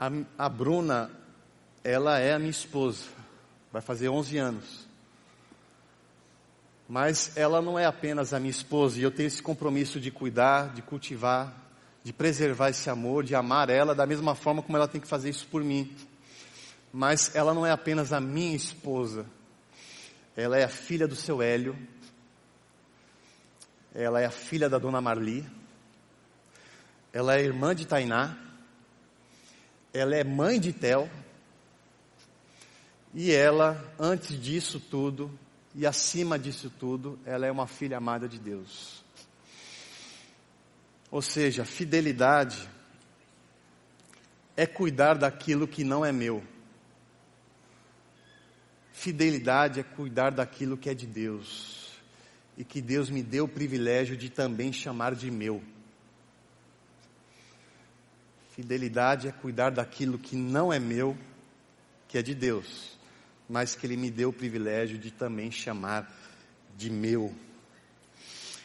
A, 0.00 0.10
a 0.38 0.48
Bruna, 0.48 1.10
ela 1.82 2.18
é 2.18 2.32
a 2.32 2.38
minha 2.38 2.50
esposa, 2.50 3.04
vai 3.72 3.82
fazer 3.82 4.08
11 4.08 4.38
anos. 4.38 4.88
Mas 6.88 7.36
ela 7.36 7.60
não 7.60 7.78
é 7.78 7.84
apenas 7.84 8.32
a 8.32 8.40
minha 8.40 8.50
esposa, 8.50 8.98
e 8.98 9.02
eu 9.02 9.10
tenho 9.10 9.26
esse 9.26 9.42
compromisso 9.42 10.00
de 10.00 10.10
cuidar, 10.10 10.72
de 10.72 10.80
cultivar, 10.80 11.52
de 12.02 12.12
preservar 12.12 12.70
esse 12.70 12.88
amor, 12.88 13.24
de 13.24 13.34
amar 13.34 13.68
ela 13.68 13.94
da 13.94 14.06
mesma 14.06 14.34
forma 14.34 14.62
como 14.62 14.78
ela 14.78 14.88
tem 14.88 15.00
que 15.00 15.06
fazer 15.06 15.28
isso 15.28 15.46
por 15.48 15.62
mim. 15.62 15.94
Mas 16.92 17.34
ela 17.34 17.52
não 17.52 17.66
é 17.66 17.70
apenas 17.70 18.12
a 18.12 18.20
minha 18.20 18.56
esposa, 18.56 19.26
ela 20.36 20.56
é 20.58 20.64
a 20.64 20.68
filha 20.68 21.06
do 21.06 21.16
seu 21.16 21.42
Hélio, 21.42 21.76
ela 23.94 24.20
é 24.20 24.26
a 24.26 24.30
filha 24.30 24.68
da 24.68 24.78
dona 24.78 25.00
Marli, 25.00 25.44
ela 27.12 27.36
é 27.36 27.42
irmã 27.42 27.74
de 27.74 27.86
Tainá, 27.86 28.38
ela 29.92 30.14
é 30.14 30.24
mãe 30.24 30.60
de 30.60 30.72
Tel, 30.72 31.10
e 33.12 33.32
ela, 33.32 33.92
antes 33.98 34.40
disso 34.40 34.78
tudo, 34.78 35.36
e 35.74 35.86
acima 35.86 36.38
disso 36.38 36.70
tudo, 36.70 37.18
ela 37.24 37.46
é 37.46 37.50
uma 37.50 37.66
filha 37.66 37.96
amada 37.96 38.28
de 38.28 38.38
Deus. 38.38 39.04
Ou 41.10 41.22
seja, 41.22 41.64
fidelidade 41.64 42.68
é 44.56 44.66
cuidar 44.66 45.16
daquilo 45.16 45.66
que 45.66 45.84
não 45.84 46.04
é 46.04 46.12
meu. 46.12 46.44
Fidelidade 48.98 49.78
é 49.78 49.84
cuidar 49.84 50.30
daquilo 50.30 50.76
que 50.76 50.90
é 50.90 50.94
de 50.94 51.06
Deus 51.06 51.92
e 52.56 52.64
que 52.64 52.80
Deus 52.80 53.08
me 53.08 53.22
deu 53.22 53.44
o 53.44 53.48
privilégio 53.48 54.16
de 54.16 54.28
também 54.28 54.72
chamar 54.72 55.14
de 55.14 55.30
meu. 55.30 55.62
Fidelidade 58.56 59.28
é 59.28 59.30
cuidar 59.30 59.70
daquilo 59.70 60.18
que 60.18 60.34
não 60.34 60.72
é 60.72 60.80
meu, 60.80 61.16
que 62.08 62.18
é 62.18 62.22
de 62.22 62.34
Deus, 62.34 62.98
mas 63.48 63.76
que 63.76 63.86
Ele 63.86 63.96
me 63.96 64.10
deu 64.10 64.30
o 64.30 64.32
privilégio 64.32 64.98
de 64.98 65.12
também 65.12 65.52
chamar 65.52 66.12
de 66.76 66.90
meu. 66.90 67.32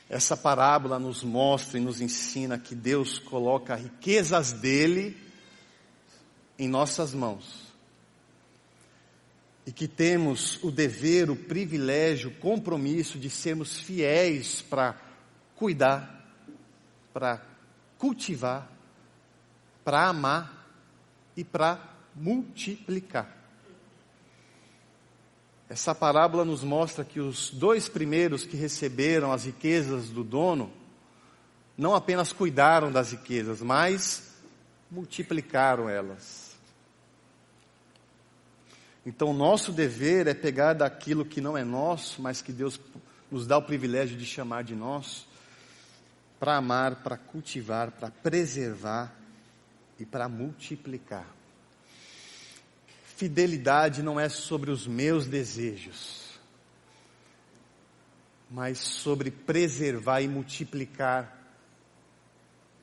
Essa 0.09 0.35
parábola 0.35 0.97
nos 0.97 1.23
mostra 1.23 1.77
e 1.77 1.81
nos 1.81 2.01
ensina 2.01 2.57
que 2.57 2.73
Deus 2.73 3.19
coloca 3.19 3.75
riquezas 3.75 4.51
dele 4.51 5.15
em 6.57 6.67
nossas 6.67 7.13
mãos 7.13 7.62
e 9.65 9.71
que 9.71 9.87
temos 9.87 10.61
o 10.63 10.69
dever, 10.69 11.29
o 11.29 11.35
privilégio, 11.35 12.29
o 12.29 12.35
compromisso 12.35 13.17
de 13.17 13.29
sermos 13.29 13.79
fiéis 13.79 14.61
para 14.61 14.95
cuidar, 15.55 16.27
para 17.13 17.41
cultivar, 17.97 18.69
para 19.83 20.07
amar 20.07 20.67
e 21.35 21.43
para 21.43 21.79
multiplicar. 22.15 23.43
Essa 25.69 25.95
parábola 25.95 26.43
nos 26.43 26.63
mostra 26.63 27.05
que 27.05 27.19
os 27.19 27.49
dois 27.49 27.87
primeiros 27.87 28.45
que 28.45 28.57
receberam 28.57 29.31
as 29.31 29.45
riquezas 29.45 30.09
do 30.09 30.23
dono 30.23 30.71
não 31.77 31.95
apenas 31.95 32.31
cuidaram 32.31 32.91
das 32.91 33.11
riquezas, 33.11 33.61
mas 33.61 34.33
multiplicaram 34.91 35.89
elas. 35.89 36.52
Então, 39.05 39.29
o 39.29 39.33
nosso 39.33 39.71
dever 39.71 40.27
é 40.27 40.33
pegar 40.33 40.73
daquilo 40.73 41.25
que 41.25 41.41
não 41.41 41.57
é 41.57 41.63
nosso, 41.63 42.21
mas 42.21 42.41
que 42.41 42.53
Deus 42.53 42.79
nos 43.29 43.45
dá 43.45 43.57
o 43.57 43.61
privilégio 43.61 44.17
de 44.17 44.25
chamar 44.25 44.63
de 44.63 44.75
nosso, 44.75 45.27
para 46.39 46.55
amar, 46.55 46.97
para 46.97 47.17
cultivar, 47.17 47.91
para 47.91 48.09
preservar 48.09 49.13
e 49.99 50.05
para 50.05 50.29
multiplicar. 50.29 51.27
Fidelidade 53.15 54.01
não 54.01 54.19
é 54.19 54.29
sobre 54.29 54.71
os 54.71 54.87
meus 54.87 55.27
desejos, 55.27 56.39
mas 58.49 58.77
sobre 58.79 59.31
preservar 59.31 60.21
e 60.21 60.27
multiplicar 60.27 61.39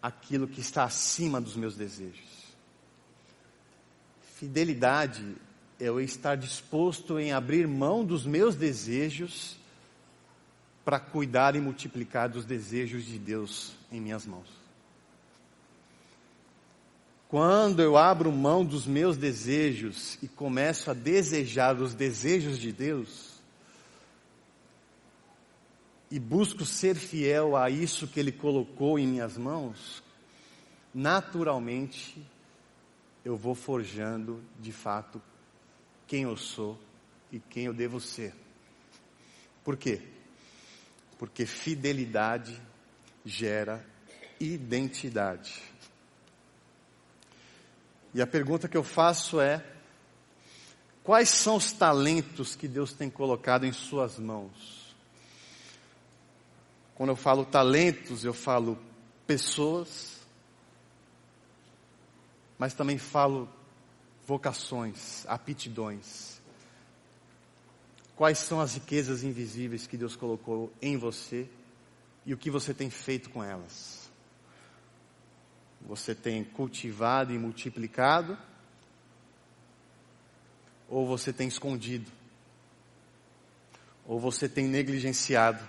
aquilo 0.03 0.49
que 0.49 0.61
está 0.61 0.85
acima 0.85 1.41
dos 1.41 1.57
meus 1.57 1.77
desejos. 1.77 2.55
Fidelidade 4.37 5.37
eu 5.81 6.01
estar 6.01 6.37
disposto 6.37 7.19
em 7.19 7.33
abrir 7.33 7.67
mão 7.67 8.05
dos 8.05 8.27
meus 8.27 8.55
desejos 8.55 9.57
para 10.85 11.01
cuidar 11.01 11.57
e 11.57 11.61
multiplicar 11.61 12.29
dos 12.29 12.45
desejos 12.45 13.05
de 13.05 13.19
Deus 13.19 13.73
em 13.91 14.01
minhas 14.01 14.27
mãos. 14.27 14.49
Quando 17.29 17.81
eu 17.81 17.97
abro 17.97 18.31
mão 18.31 18.65
dos 18.65 18.87
meus 18.87 19.17
desejos 19.17 20.19
e 20.23 20.29
começo 20.29 20.91
a 20.91 20.95
desejar 20.95 21.81
os 21.81 21.95
desejos 21.95 22.59
de 22.59 22.73
Deus, 22.73 23.31
e 26.11 26.19
busco 26.19 26.65
ser 26.67 26.97
fiel 26.97 27.57
a 27.57 27.71
isso 27.71 28.09
que 28.09 28.19
Ele 28.19 28.33
colocou 28.33 28.99
em 28.99 29.07
minhas 29.07 29.39
mãos, 29.39 30.03
naturalmente 30.93 32.21
eu 33.25 33.37
vou 33.37 33.55
forjando 33.55 34.43
de 34.59 34.73
fato 34.73 35.23
quem 36.11 36.25
eu 36.25 36.37
sou 36.37 36.77
e 37.31 37.39
quem 37.39 37.67
eu 37.67 37.73
devo 37.73 38.01
ser. 38.01 38.35
Por 39.63 39.77
quê? 39.77 40.03
Porque 41.17 41.47
fidelidade 41.47 42.61
gera 43.25 43.87
identidade. 44.41 45.63
E 48.13 48.21
a 48.21 48.27
pergunta 48.27 48.67
que 48.67 48.77
eu 48.77 48.83
faço 48.83 49.41
é: 49.41 49.65
quais 51.05 51.29
são 51.29 51.55
os 51.55 51.71
talentos 51.71 52.57
que 52.57 52.67
Deus 52.67 52.93
tem 52.93 53.09
colocado 53.09 53.65
em 53.65 53.73
Suas 53.73 54.19
mãos? 54.19 54.97
Quando 56.97 57.11
eu 57.11 57.17
falo 57.17 57.45
talentos, 57.45 58.25
eu 58.25 58.35
falo 58.35 58.77
pessoas, 59.29 60.19
mas 62.59 62.75
também 62.75 62.99
falo 62.99 63.49
vocações, 64.31 65.27
aptidões. 65.27 66.41
Quais 68.15 68.39
são 68.39 68.61
as 68.61 68.75
riquezas 68.75 69.25
invisíveis 69.25 69.89
que 69.89 69.97
Deus 69.97 70.15
colocou 70.15 70.73
em 70.81 70.97
você 70.97 71.49
e 72.25 72.33
o 72.33 72.37
que 72.37 72.49
você 72.49 72.73
tem 72.73 72.89
feito 72.91 73.29
com 73.29 73.43
elas? 73.43 74.09
Você 75.81 76.15
tem 76.15 76.45
cultivado 76.45 77.35
e 77.35 77.39
multiplicado? 77.41 78.39
Ou 80.89 81.09
você 81.09 81.33
tem 81.33 81.49
escondido? 81.49 82.09
Ou 84.07 84.21
você 84.21 84.49
tem 84.49 84.69
negligenciado? 84.69 85.65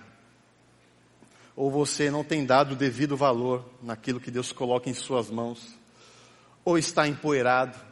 Ou 1.56 1.68
você 1.68 2.12
não 2.12 2.22
tem 2.22 2.46
dado 2.46 2.72
o 2.72 2.76
devido 2.76 3.16
valor 3.16 3.68
naquilo 3.82 4.20
que 4.20 4.30
Deus 4.30 4.52
coloca 4.52 4.88
em 4.88 4.94
suas 4.94 5.30
mãos? 5.30 5.76
Ou 6.64 6.78
está 6.78 7.08
empoeirado? 7.08 7.91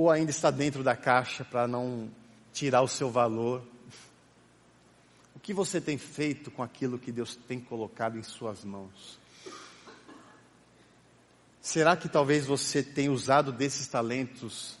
Ou 0.00 0.10
ainda 0.10 0.30
está 0.30 0.50
dentro 0.50 0.82
da 0.82 0.96
caixa 0.96 1.44
para 1.44 1.68
não 1.68 2.10
tirar 2.54 2.80
o 2.80 2.88
seu 2.88 3.10
valor? 3.10 3.62
O 5.36 5.38
que 5.38 5.52
você 5.52 5.78
tem 5.78 5.98
feito 5.98 6.50
com 6.50 6.62
aquilo 6.62 6.98
que 6.98 7.12
Deus 7.12 7.36
tem 7.36 7.60
colocado 7.60 8.16
em 8.16 8.22
suas 8.22 8.64
mãos? 8.64 9.18
Será 11.60 11.98
que 11.98 12.08
talvez 12.08 12.46
você 12.46 12.82
tenha 12.82 13.12
usado 13.12 13.52
desses 13.52 13.88
talentos 13.88 14.78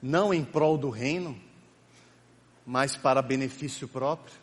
não 0.00 0.32
em 0.32 0.44
prol 0.44 0.78
do 0.78 0.88
reino, 0.88 1.36
mas 2.64 2.96
para 2.96 3.20
benefício 3.20 3.88
próprio? 3.88 4.36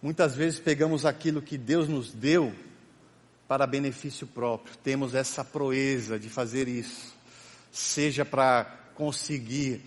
Muitas 0.00 0.36
vezes 0.36 0.60
pegamos 0.60 1.04
aquilo 1.04 1.42
que 1.42 1.58
Deus 1.58 1.88
nos 1.88 2.12
deu 2.12 2.54
para 3.48 3.66
benefício 3.66 4.28
próprio. 4.28 4.76
Temos 4.76 5.12
essa 5.12 5.44
proeza 5.44 6.20
de 6.20 6.30
fazer 6.30 6.68
isso, 6.68 7.17
seja 7.78 8.24
para 8.24 8.64
conseguir 8.94 9.84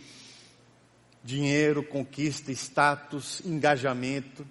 dinheiro, 1.24 1.84
conquista, 1.84 2.52
status, 2.52 3.42
engajamento. 3.46 4.48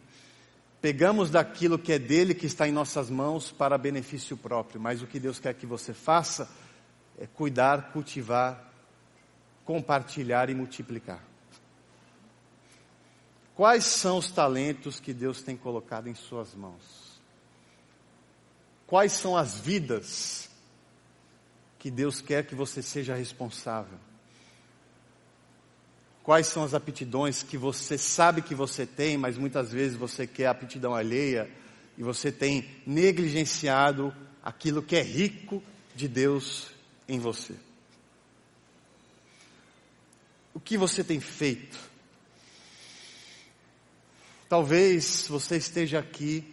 Pegamos 0.81 1.31
daquilo 1.31 1.79
que 1.79 1.93
é 1.93 1.99
dele, 1.99 2.35
que 2.35 2.47
está 2.47 2.69
em 2.69 2.73
nossas 2.73 3.09
mãos, 3.09 3.51
para 3.51 3.79
benefício 3.79 4.37
próprio. 4.37 4.81
Mas 4.81 5.03
o 5.03 5.07
que 5.07 5.19
Deus 5.19 5.39
quer 5.41 5.55
que 5.55 5.67
você 5.67 5.95
faça 5.95 6.51
é 7.19 7.27
cuidar, 7.27 7.93
cultivar, 7.93 8.73
compartilhar 9.65 10.51
e 10.51 10.55
multiplicar. 10.55 11.23
Quais 13.55 13.85
são 13.85 14.19
os 14.19 14.31
talentos 14.31 15.01
que 15.01 15.13
Deus 15.13 15.43
tem 15.43 15.57
colocado 15.57 16.09
em 16.09 16.15
suas 16.15 16.55
mãos? 16.55 17.21
Quais 18.87 19.13
são 19.13 19.37
as 19.37 19.59
vidas 19.59 20.50
que 21.81 21.91
Deus 21.91 22.21
quer 22.21 22.47
que 22.47 22.55
você 22.55 22.81
seja 22.81 23.17
responsável? 23.17 23.99
Quais 26.23 26.47
são 26.47 26.63
as 26.63 26.75
aptidões 26.75 27.43
que 27.43 27.59
você 27.59 27.99
sabe 27.99 28.41
que 28.41 28.55
você 28.55 28.87
tem, 28.87 29.19
mas 29.19 29.37
muitas 29.37 29.73
vezes 29.73 29.97
você 29.97 30.29
quer 30.29 30.47
aptidão 30.47 30.95
alheia 30.95 31.51
e 31.99 32.05
você 32.05 32.31
tem 32.31 32.71
negligenciado 32.87 34.15
aquilo 34.41 34.81
que 34.81 34.95
é 34.95 35.03
rico 35.03 35.61
de 35.97 36.07
Deus 36.07 36.69
em 37.09 37.19
você? 37.19 37.55
O 40.55 40.61
que 40.61 40.79
você 40.79 41.03
tem 41.03 41.19
feito 41.19 41.91
Talvez 44.51 45.29
você 45.29 45.59
esteja 45.59 46.01
aqui, 46.01 46.45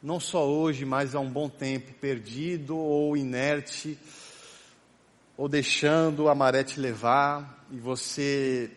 não 0.00 0.20
só 0.20 0.48
hoje, 0.48 0.84
mas 0.84 1.16
há 1.16 1.18
um 1.18 1.28
bom 1.28 1.48
tempo, 1.48 1.92
perdido 1.94 2.78
ou 2.78 3.16
inerte, 3.16 3.98
ou 5.38 5.48
deixando 5.48 6.28
a 6.28 6.34
maré 6.34 6.64
te 6.64 6.80
levar, 6.80 7.64
e 7.70 7.78
você 7.78 8.72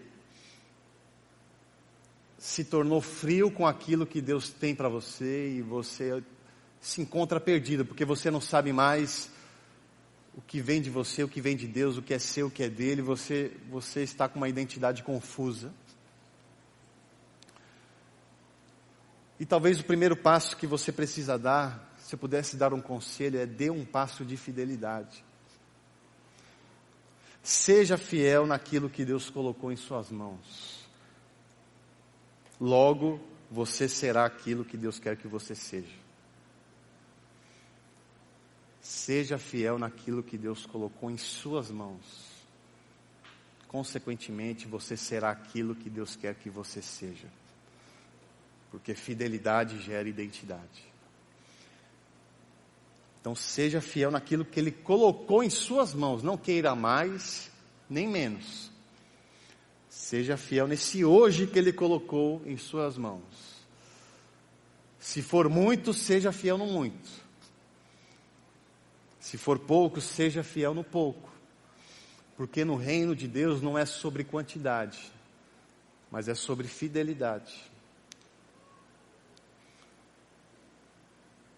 se 2.38 2.64
tornou 2.64 3.02
frio 3.02 3.50
com 3.50 3.66
aquilo 3.66 4.06
que 4.06 4.22
Deus 4.22 4.52
tem 4.52 4.76
para 4.76 4.88
você, 4.88 5.50
e 5.50 5.62
você 5.64 6.24
se 6.80 7.02
encontra 7.02 7.40
perdido, 7.40 7.84
porque 7.84 8.06
você 8.06 8.30
não 8.30 8.40
sabe 8.40 8.72
mais 8.72 9.32
o 10.36 10.42
que 10.42 10.62
vem 10.62 10.80
de 10.80 10.92
você, 10.92 11.24
o 11.24 11.28
que 11.28 11.42
vem 11.42 11.58
de 11.58 11.66
Deus, 11.66 11.98
o 11.98 12.02
que 12.04 12.14
é 12.14 12.20
seu, 12.20 12.46
o 12.46 12.52
que 12.52 12.62
é 12.62 12.70
dele, 12.70 13.02
você, 13.02 13.52
você 13.68 14.04
está 14.04 14.30
com 14.30 14.38
uma 14.38 14.48
identidade 14.48 15.02
confusa. 15.02 15.74
E 19.40 19.48
talvez 19.48 19.80
o 19.80 19.84
primeiro 19.84 20.16
passo 20.16 20.56
que 20.56 20.68
você 20.68 20.92
precisa 20.92 21.40
dar, 21.40 21.92
se 21.98 22.14
eu 22.14 22.20
pudesse 22.20 22.56
dar 22.56 22.72
um 22.72 22.82
conselho, 22.82 23.40
é 23.40 23.48
dê 23.48 23.72
um 23.72 23.84
passo 23.84 24.24
de 24.24 24.38
fidelidade. 24.38 25.26
Seja 27.44 27.98
fiel 27.98 28.46
naquilo 28.46 28.90
que 28.90 29.04
Deus 29.04 29.30
colocou 29.30 29.72
em 29.72 29.76
suas 29.76 30.12
mãos. 30.12 30.86
Logo, 32.60 33.20
você 33.50 33.90
será 33.90 34.26
aquilo 34.26 34.64
que 34.64 34.78
Deus 34.78 35.00
quer 35.00 35.18
que 35.18 35.28
você 35.28 35.56
seja. 35.56 36.00
Seja 38.80 39.38
fiel 39.38 39.80
naquilo 39.80 40.22
que 40.24 40.38
Deus 40.38 40.66
colocou 40.66 41.10
em 41.10 41.18
suas 41.18 41.72
mãos. 41.72 42.30
Consequentemente, 43.68 44.68
você 44.68 44.96
será 44.96 45.32
aquilo 45.32 45.76
que 45.76 45.90
Deus 45.90 46.16
quer 46.16 46.36
que 46.36 46.50
você 46.50 46.82
seja 46.82 47.28
porque 48.72 48.96
fidelidade 48.96 49.80
gera 49.82 50.08
identidade. 50.08 50.91
Então 53.22 53.36
seja 53.36 53.80
fiel 53.80 54.10
naquilo 54.10 54.44
que 54.44 54.60
Ele 54.60 54.72
colocou 54.72 55.44
em 55.44 55.50
suas 55.50 55.94
mãos, 55.94 56.24
não 56.24 56.36
queira 56.36 56.76
mais 56.76 57.52
nem 57.88 58.08
menos. 58.08 58.72
Seja 59.88 60.36
fiel 60.36 60.68
nesse 60.68 61.06
hoje 61.06 61.46
que 61.46 61.60
Ele 61.60 61.72
colocou 61.72 62.42
em 62.46 62.58
suas 62.58 62.98
mãos. 62.98 63.22
Se 65.00 65.22
for 65.22 65.48
muito, 65.48 65.94
seja 65.94 66.32
fiel 66.32 66.58
no 66.58 66.66
muito. 66.66 67.10
Se 69.20 69.38
for 69.38 69.60
pouco, 69.60 70.02
seja 70.02 70.42
fiel 70.42 70.74
no 70.74 70.84
pouco. 70.84 71.32
Porque 72.36 72.66
no 72.66 72.76
reino 72.76 73.16
de 73.16 73.28
Deus 73.28 73.62
não 73.62 73.78
é 73.78 73.86
sobre 73.86 74.24
quantidade, 74.24 75.12
mas 76.10 76.28
é 76.28 76.34
sobre 76.34 76.68
fidelidade. 76.68 77.70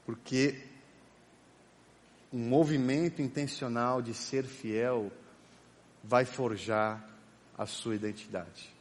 Porque 0.05 0.72
um 2.33 2.39
movimento 2.39 3.21
intencional 3.21 4.01
de 4.01 4.15
ser 4.15 4.43
fiel 4.43 5.11
vai 6.03 6.25
forjar 6.25 7.07
a 7.55 7.67
sua 7.67 7.93
identidade. 7.93 8.73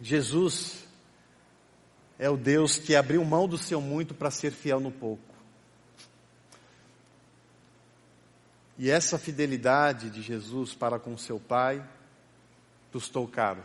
Jesus 0.00 0.86
é 2.18 2.30
o 2.30 2.36
Deus 2.36 2.78
que 2.78 2.96
abriu 2.96 3.22
mão 3.26 3.46
do 3.46 3.58
seu 3.58 3.78
muito 3.78 4.14
para 4.14 4.30
ser 4.30 4.52
fiel 4.52 4.80
no 4.80 4.90
pouco. 4.90 5.22
E 8.78 8.90
essa 8.90 9.18
fidelidade 9.18 10.08
de 10.08 10.22
Jesus 10.22 10.74
para 10.74 10.98
com 10.98 11.16
seu 11.16 11.38
Pai 11.38 11.86
custou 12.90 13.28
caro. 13.28 13.62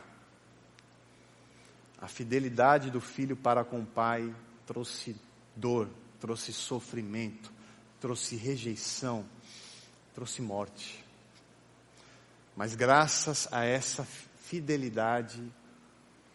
A 1.98 2.08
fidelidade 2.08 2.90
do 2.90 3.00
filho 3.00 3.38
para 3.38 3.64
com 3.64 3.80
o 3.80 3.86
Pai 3.86 4.34
trouxe 4.66 5.16
dor, 5.56 5.90
trouxe 6.22 6.54
sofrimento, 6.54 7.52
trouxe 8.00 8.38
rejeição, 8.38 9.26
trouxe 10.16 10.42
morte. 10.42 11.04
Mas 12.56 12.76
graças 12.76 13.52
a 13.52 13.66
essa 13.66 14.06
fidelidade, 14.06 15.44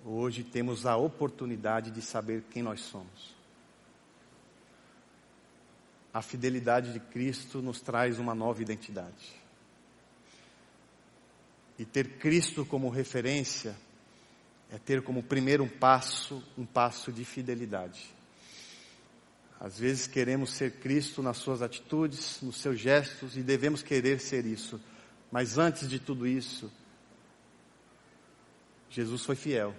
hoje 0.05 0.45
temos 0.45 0.85
a 0.85 0.97
oportunidade 0.97 1.91
de 1.91 2.03
saber 2.03 2.45
quem 2.51 2.63
nós 2.63 2.81
somos. 2.83 3.37
a 6.17 6.23
fidelidade 6.23 6.95
de 6.95 6.99
Cristo 6.99 7.61
nos 7.61 7.79
traz 7.79 8.19
uma 8.19 8.35
nova 8.35 8.63
identidade. 8.63 9.35
E 11.79 11.85
ter 11.85 12.17
Cristo 12.17 12.65
como 12.65 12.89
referência 12.89 13.77
é 14.71 14.79
ter 14.79 15.03
como 15.03 15.23
primeiro 15.23 15.69
passo 15.69 16.43
um 16.57 16.65
passo 16.65 17.13
de 17.13 17.23
fidelidade. 17.23 18.16
Às 19.59 19.79
vezes 19.79 20.07
queremos 20.07 20.51
ser 20.51 20.73
Cristo 20.81 21.23
nas 21.23 21.39
suas 21.39 21.63
atitudes, 21.63 22.41
nos 22.43 22.57
seus 22.57 22.79
gestos 22.79 23.37
e 23.37 23.43
devemos 23.43 23.83
querer 23.83 24.21
ser 24.21 24.45
isso. 24.45 24.81
Mas 25.33 25.57
antes 25.59 25.89
de 25.89 25.99
tudo 25.99 26.27
isso, 26.27 26.71
Jesus 28.91 29.25
foi 29.25 29.35
fiel. 29.35 29.75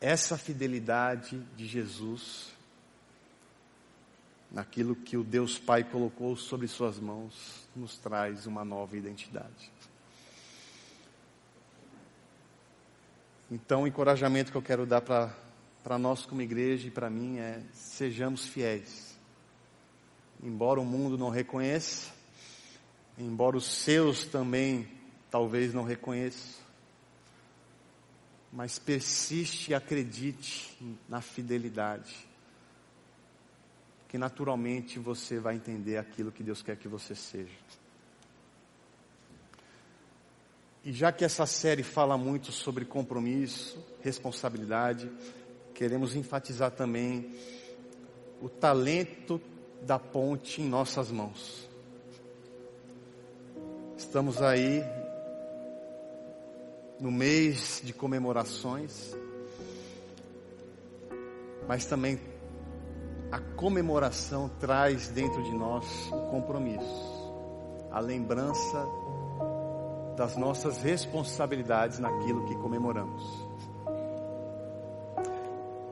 Essa 0.00 0.36
fidelidade 0.36 1.38
de 1.56 1.66
Jesus 1.66 2.52
naquilo 4.50 4.94
que 4.94 5.16
o 5.16 5.24
Deus 5.24 5.58
Pai 5.58 5.82
colocou 5.82 6.36
sobre 6.36 6.68
suas 6.68 6.98
mãos 6.98 7.66
nos 7.74 7.96
traz 7.96 8.46
uma 8.46 8.64
nova 8.64 8.96
identidade. 8.96 9.72
Então, 13.50 13.82
o 13.82 13.86
encorajamento 13.86 14.50
que 14.50 14.56
eu 14.56 14.62
quero 14.62 14.84
dar 14.84 15.00
para 15.00 15.34
nós 15.98 16.24
como 16.24 16.42
igreja 16.42 16.88
e 16.88 16.90
para 16.90 17.10
mim 17.10 17.38
é: 17.38 17.62
sejamos 17.72 18.46
fiéis. 18.46 19.16
Embora 20.42 20.80
o 20.80 20.84
mundo 20.84 21.16
não 21.16 21.28
reconheça, 21.28 22.10
embora 23.18 23.56
os 23.56 23.64
seus 23.64 24.24
também 24.24 24.88
talvez 25.30 25.72
não 25.72 25.84
reconheçam, 25.84 26.60
mas 28.52 28.78
persiste 28.78 29.70
e 29.70 29.74
acredite 29.74 30.76
na 31.08 31.20
fidelidade, 31.20 32.28
que 34.08 34.18
naturalmente 34.18 34.98
você 34.98 35.38
vai 35.38 35.54
entender 35.54 35.96
aquilo 35.96 36.30
que 36.30 36.42
Deus 36.42 36.60
quer 36.60 36.76
que 36.76 36.88
você 36.88 37.14
seja. 37.14 37.56
E 40.84 40.92
já 40.92 41.12
que 41.12 41.24
essa 41.24 41.46
série 41.46 41.84
fala 41.84 42.18
muito 42.18 42.50
sobre 42.50 42.84
compromisso, 42.84 43.82
responsabilidade, 44.02 45.10
queremos 45.82 46.14
enfatizar 46.14 46.70
também 46.70 47.34
o 48.40 48.48
talento 48.48 49.40
da 49.82 49.98
ponte 49.98 50.62
em 50.62 50.68
nossas 50.68 51.10
mãos. 51.10 51.68
Estamos 53.96 54.40
aí 54.40 54.84
no 57.00 57.10
mês 57.10 57.80
de 57.82 57.92
comemorações, 57.92 59.12
mas 61.66 61.84
também 61.84 62.20
a 63.32 63.40
comemoração 63.40 64.48
traz 64.60 65.08
dentro 65.08 65.42
de 65.42 65.50
nós 65.50 65.84
o 66.12 66.30
compromisso, 66.30 67.34
a 67.90 67.98
lembrança 67.98 68.86
das 70.16 70.36
nossas 70.36 70.80
responsabilidades 70.80 71.98
naquilo 71.98 72.46
que 72.46 72.54
comemoramos. 72.54 73.51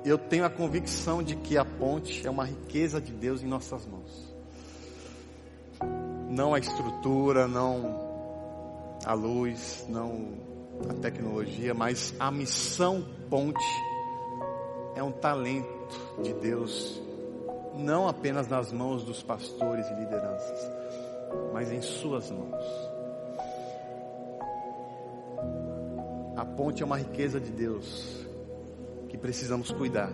Eu 0.05 0.17
tenho 0.17 0.47
a 0.47 0.51
convicção 0.51 1.23
de 1.23 1.37
que 1.37 1.59
a 1.59 1.65
ponte 1.65 2.27
é 2.27 2.31
uma 2.31 2.45
riqueza 2.45 3.01
de 3.01 3.13
Deus 3.13 3.43
em 3.43 3.47
nossas 3.47 3.85
mãos. 3.87 4.35
Não 6.31 6.55
a 6.55 6.59
estrutura, 6.59 7.47
não 7.47 8.09
a 9.05 9.13
luz, 9.13 9.85
não 9.89 10.39
a 10.89 10.95
tecnologia, 10.95 11.75
mas 11.75 12.15
a 12.19 12.31
missão 12.31 13.05
ponte 13.29 13.65
é 14.95 15.03
um 15.03 15.13
talento 15.13 15.69
de 16.23 16.33
Deus, 16.33 17.01
não 17.77 18.09
apenas 18.09 18.49
nas 18.49 18.73
mãos 18.73 19.05
dos 19.05 19.23
pastores 19.23 19.87
e 19.87 19.95
lideranças, 19.95 20.71
mas 21.53 21.71
em 21.71 21.83
suas 21.83 22.31
mãos. 22.31 22.65
A 26.37 26.45
ponte 26.45 26.83
é 26.83 26.87
uma 26.87 26.97
riqueza 26.97 27.39
de 27.39 27.51
Deus 27.51 28.20
precisamos 29.21 29.71
cuidar. 29.71 30.13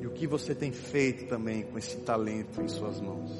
E 0.00 0.06
o 0.06 0.10
que 0.10 0.26
você 0.26 0.54
tem 0.54 0.72
feito 0.72 1.26
também 1.26 1.62
com 1.62 1.78
esse 1.78 1.98
talento 1.98 2.60
em 2.60 2.68
suas 2.68 3.00
mãos? 3.00 3.30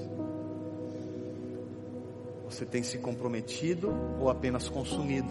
Você 2.44 2.64
tem 2.64 2.82
se 2.82 2.98
comprometido 2.98 3.92
ou 4.20 4.30
apenas 4.30 4.68
consumido? 4.68 5.28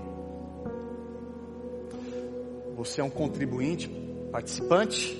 Você 2.75 3.01
é 3.01 3.03
um 3.03 3.09
contribuinte, 3.09 3.89
participante? 4.31 5.17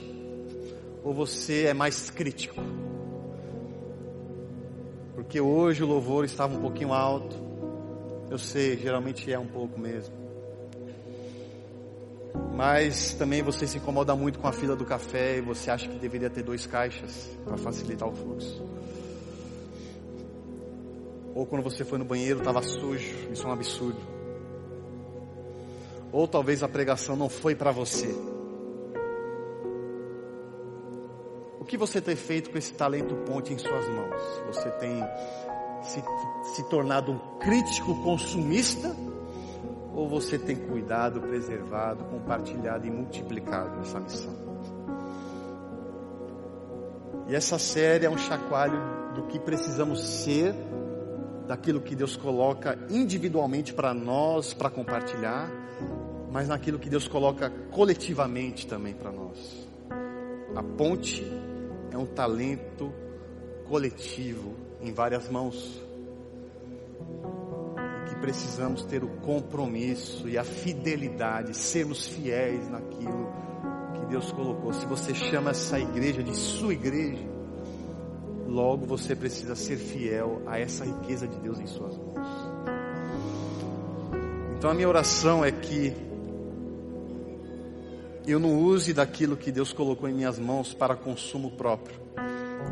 Ou 1.03 1.13
você 1.13 1.63
é 1.65 1.73
mais 1.73 2.09
crítico? 2.09 2.61
Porque 5.15 5.41
hoje 5.41 5.83
o 5.83 5.87
louvor 5.87 6.23
estava 6.23 6.55
um 6.55 6.61
pouquinho 6.61 6.93
alto. 6.93 7.35
Eu 8.29 8.37
sei, 8.37 8.77
geralmente 8.77 9.31
é 9.31 9.39
um 9.39 9.47
pouco 9.47 9.79
mesmo 9.79 10.26
mas 12.57 13.13
também 13.13 13.43
você 13.43 13.67
se 13.67 13.77
incomoda 13.77 14.15
muito 14.15 14.39
com 14.39 14.47
a 14.47 14.51
fila 14.51 14.75
do 14.75 14.83
café 14.83 15.37
e 15.37 15.41
você 15.41 15.69
acha 15.69 15.87
que 15.87 15.99
deveria 15.99 16.27
ter 16.27 16.41
dois 16.41 16.65
caixas 16.65 17.29
para 17.45 17.55
facilitar 17.55 18.09
o 18.09 18.11
fluxo. 18.11 18.65
Ou 21.35 21.45
quando 21.45 21.61
você 21.61 21.85
foi 21.85 21.99
no 21.99 22.05
banheiro 22.05 22.39
estava 22.39 22.63
sujo, 22.63 23.31
isso 23.31 23.45
é 23.45 23.47
um 23.47 23.53
absurdo. 23.53 23.99
Ou 26.11 26.27
talvez 26.27 26.63
a 26.63 26.67
pregação 26.67 27.15
não 27.15 27.29
foi 27.29 27.53
para 27.53 27.69
você. 27.69 28.07
O 31.59 31.63
que 31.63 31.77
você 31.77 32.01
tem 32.01 32.15
feito 32.15 32.49
com 32.49 32.57
esse 32.57 32.73
talento 32.73 33.13
ponte 33.17 33.53
em 33.53 33.57
suas 33.59 33.87
mãos? 33.87 34.19
Você 34.47 34.71
tem 34.71 35.03
se, 35.83 36.03
se 36.55 36.63
tornado 36.69 37.11
um 37.11 37.19
crítico 37.37 38.01
consumista? 38.01 38.95
Ou 39.97 40.07
você 40.07 40.37
tem 40.37 40.55
cuidado, 40.55 41.19
preservado, 41.19 42.03
compartilhado 42.03 42.85
e 42.85 42.91
multiplicado 42.91 43.81
essa 43.81 43.99
missão? 43.99 44.35
E 47.27 47.33
essa 47.33 47.57
série 47.57 48.05
é 48.05 48.09
um 48.09 48.17
chacoalho 48.17 48.79
do 49.15 49.23
que 49.23 49.39
precisamos 49.39 50.07
ser, 50.07 50.53
daquilo 51.47 51.81
que 51.81 51.95
Deus 51.95 52.15
coloca 52.15 52.77
individualmente 52.91 53.73
para 53.73 53.91
nós, 53.91 54.53
para 54.53 54.69
compartilhar, 54.69 55.49
mas 56.31 56.47
naquilo 56.47 56.77
que 56.77 56.91
Deus 56.91 57.07
coloca 57.07 57.49
coletivamente 57.71 58.67
também 58.67 58.93
para 58.93 59.11
nós. 59.11 59.67
A 60.55 60.61
ponte 60.61 61.25
é 61.91 61.97
um 61.97 62.05
talento 62.05 62.93
coletivo 63.67 64.53
em 64.79 64.93
várias 64.93 65.27
mãos 65.27 65.86
precisamos 68.27 68.83
ter 68.83 69.05
o 69.05 69.07
compromisso 69.07 70.27
e 70.27 70.37
a 70.37 70.43
fidelidade, 70.43 71.55
sermos 71.55 72.09
fiéis 72.09 72.67
naquilo 72.67 73.31
que 73.93 74.05
Deus 74.07 74.33
colocou. 74.33 74.73
Se 74.73 74.85
você 74.85 75.15
chama 75.15 75.51
essa 75.51 75.79
igreja 75.79 76.21
de 76.21 76.35
sua 76.35 76.73
igreja, 76.73 77.23
logo 78.45 78.85
você 78.85 79.15
precisa 79.15 79.55
ser 79.55 79.77
fiel 79.77 80.41
a 80.45 80.59
essa 80.59 80.83
riqueza 80.83 81.25
de 81.25 81.39
Deus 81.39 81.57
em 81.57 81.67
suas 81.67 81.95
mãos. 81.95 82.27
Então 84.57 84.71
a 84.71 84.73
minha 84.73 84.89
oração 84.89 85.45
é 85.45 85.51
que 85.53 85.93
eu 88.27 88.41
não 88.41 88.59
use 88.59 88.91
daquilo 88.91 89.37
que 89.37 89.53
Deus 89.53 89.71
colocou 89.71 90.09
em 90.09 90.13
minhas 90.13 90.37
mãos 90.37 90.73
para 90.73 90.97
consumo 90.97 91.51
próprio, 91.51 91.97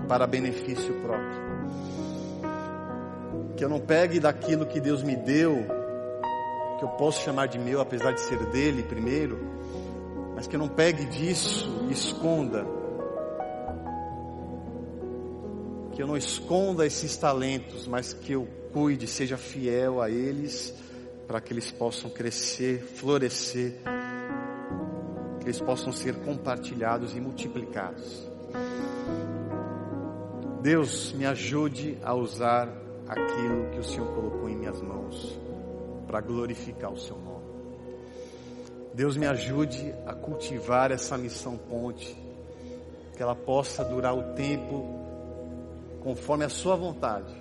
para 0.05 0.27
benefício 0.27 0.93
próprio 0.95 1.45
que 3.55 3.63
eu 3.63 3.69
não 3.69 3.79
pegue 3.79 4.19
daquilo 4.19 4.65
que 4.65 4.81
Deus 4.81 5.01
me 5.01 5.15
deu, 5.15 5.65
que 6.77 6.83
eu 6.83 6.89
posso 6.89 7.21
chamar 7.21 7.47
de 7.47 7.57
meu, 7.57 7.79
apesar 7.79 8.11
de 8.11 8.19
ser 8.19 8.45
dele 8.47 8.83
primeiro, 8.83 9.39
mas 10.35 10.45
que 10.45 10.55
eu 10.55 10.59
não 10.59 10.67
pegue 10.67 11.05
disso 11.05 11.87
e 11.89 11.93
esconda. 11.93 12.65
Que 15.93 16.03
eu 16.03 16.07
não 16.07 16.17
esconda 16.17 16.85
esses 16.85 17.15
talentos, 17.15 17.87
mas 17.87 18.11
que 18.11 18.33
eu 18.33 18.45
cuide, 18.73 19.07
seja 19.07 19.37
fiel 19.37 20.01
a 20.01 20.09
eles, 20.09 20.73
para 21.25 21.39
que 21.39 21.53
eles 21.53 21.71
possam 21.71 22.09
crescer, 22.09 22.81
florescer, 22.81 23.75
que 25.39 25.45
eles 25.45 25.61
possam 25.61 25.93
ser 25.93 26.15
compartilhados 26.15 27.15
e 27.15 27.21
multiplicados. 27.21 28.29
Deus 30.61 31.13
me 31.13 31.25
ajude 31.25 31.97
a 32.03 32.13
usar 32.13 32.84
aquilo 33.07 33.69
que 33.71 33.79
o 33.79 33.83
Senhor 33.83 34.07
colocou 34.13 34.49
em 34.49 34.55
minhas 34.55 34.81
mãos 34.81 35.39
para 36.07 36.21
glorificar 36.21 36.91
o 36.91 36.97
seu 36.97 37.17
nome. 37.17 37.45
Deus 38.93 39.17
me 39.17 39.27
ajude 39.27 39.93
a 40.05 40.13
cultivar 40.13 40.91
essa 40.91 41.17
missão 41.17 41.57
ponte, 41.57 42.15
que 43.15 43.21
ela 43.21 43.35
possa 43.35 43.83
durar 43.83 44.15
o 44.15 44.33
tempo 44.33 44.85
conforme 46.01 46.45
a 46.45 46.49
sua 46.49 46.75
vontade, 46.75 47.33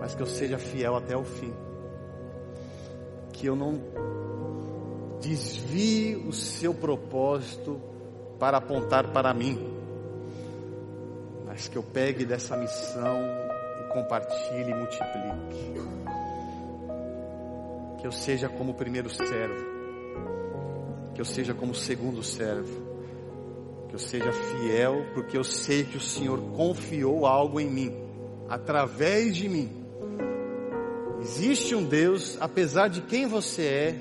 mas 0.00 0.14
que 0.14 0.22
eu 0.22 0.26
seja 0.26 0.58
fiel 0.58 0.96
até 0.96 1.16
o 1.16 1.24
fim. 1.24 1.52
Que 3.32 3.46
eu 3.46 3.54
não 3.54 3.80
desvie 5.20 6.16
o 6.16 6.32
seu 6.32 6.74
propósito 6.74 7.80
para 8.38 8.58
apontar 8.58 9.12
para 9.12 9.32
mim, 9.32 9.58
mas 11.46 11.68
que 11.68 11.76
eu 11.76 11.82
pegue 11.82 12.24
dessa 12.24 12.56
missão 12.56 13.43
compartilhe 13.94 14.72
e 14.72 14.74
multiplique. 14.74 15.72
Que 17.98 18.06
eu 18.06 18.12
seja 18.12 18.48
como 18.48 18.72
o 18.72 18.74
primeiro 18.74 19.08
servo, 19.08 19.64
que 21.14 21.20
eu 21.20 21.24
seja 21.24 21.54
como 21.54 21.72
o 21.72 21.76
segundo 21.76 22.22
servo, 22.22 22.82
que 23.88 23.94
eu 23.94 23.98
seja 23.98 24.32
fiel, 24.32 25.06
porque 25.14 25.38
eu 25.38 25.44
sei 25.44 25.84
que 25.84 25.96
o 25.96 26.00
Senhor 26.00 26.38
confiou 26.52 27.24
algo 27.24 27.60
em 27.60 27.70
mim, 27.70 27.94
através 28.48 29.36
de 29.36 29.48
mim. 29.48 29.70
Existe 31.20 31.74
um 31.74 31.84
Deus, 31.84 32.36
apesar 32.40 32.88
de 32.88 33.00
quem 33.00 33.26
você 33.26 33.62
é, 33.62 33.96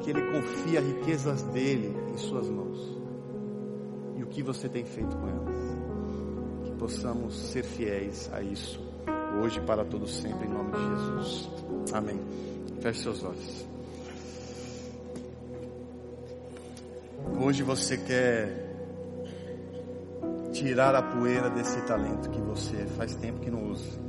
que 0.00 0.10
Ele 0.10 0.22
confia 0.32 0.80
riquezas 0.80 1.42
dele 1.42 1.94
em 2.10 2.16
suas 2.16 2.48
mãos. 2.48 2.98
E 4.16 4.22
o 4.22 4.26
que 4.26 4.42
você 4.42 4.68
tem 4.68 4.84
feito 4.84 5.14
com 5.16 5.28
elas? 5.28 5.56
Que 6.64 6.72
possamos 6.72 7.34
ser 7.50 7.64
fiéis 7.64 8.30
a 8.32 8.40
isso, 8.40 8.80
hoje 9.40 9.60
para 9.60 9.84
todo 9.84 10.06
sempre, 10.06 10.46
em 10.46 10.50
nome 10.50 10.72
de 10.72 10.78
Jesus. 10.78 11.50
Amém. 11.92 12.20
Feche 12.80 13.02
seus 13.02 13.22
olhos. 13.22 13.66
Hoje 17.40 17.62
você 17.62 17.96
quer 17.96 18.72
tirar 20.52 20.94
a 20.94 21.02
poeira 21.02 21.50
desse 21.50 21.80
talento 21.82 22.30
que 22.30 22.40
você 22.40 22.86
faz 22.96 23.14
tempo 23.16 23.40
que 23.40 23.50
não 23.50 23.70
usa. 23.70 24.00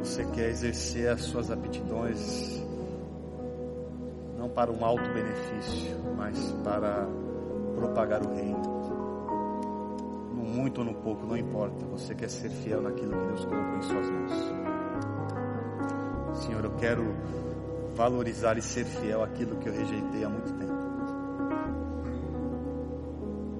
Você 0.00 0.24
quer 0.26 0.50
exercer 0.50 1.08
as 1.08 1.22
suas 1.22 1.50
aptidões 1.50 2.62
não 4.38 4.48
para 4.48 4.70
um 4.70 4.84
alto 4.84 5.02
benefício, 5.12 5.96
mas 6.16 6.38
para 6.62 7.08
propagar 7.74 8.24
o 8.24 8.34
reino. 8.34 8.75
Muito 10.46 10.78
ou 10.78 10.84
no 10.84 10.94
pouco, 10.94 11.26
não 11.26 11.36
importa. 11.36 11.84
Você 11.86 12.14
quer 12.14 12.30
ser 12.30 12.48
fiel 12.50 12.80
naquilo 12.80 13.18
que 13.18 13.26
Deus 13.26 13.44
colocou 13.44 13.76
em 13.76 13.82
suas 13.82 14.08
mãos. 14.08 14.32
Senhor, 16.38 16.64
eu 16.64 16.72
quero 16.76 17.14
valorizar 17.94 18.56
e 18.56 18.62
ser 18.62 18.84
fiel 18.84 19.24
àquilo 19.24 19.56
que 19.56 19.68
eu 19.68 19.72
rejeitei 19.72 20.24
há 20.24 20.28
muito 20.28 20.52
tempo. 20.52 20.76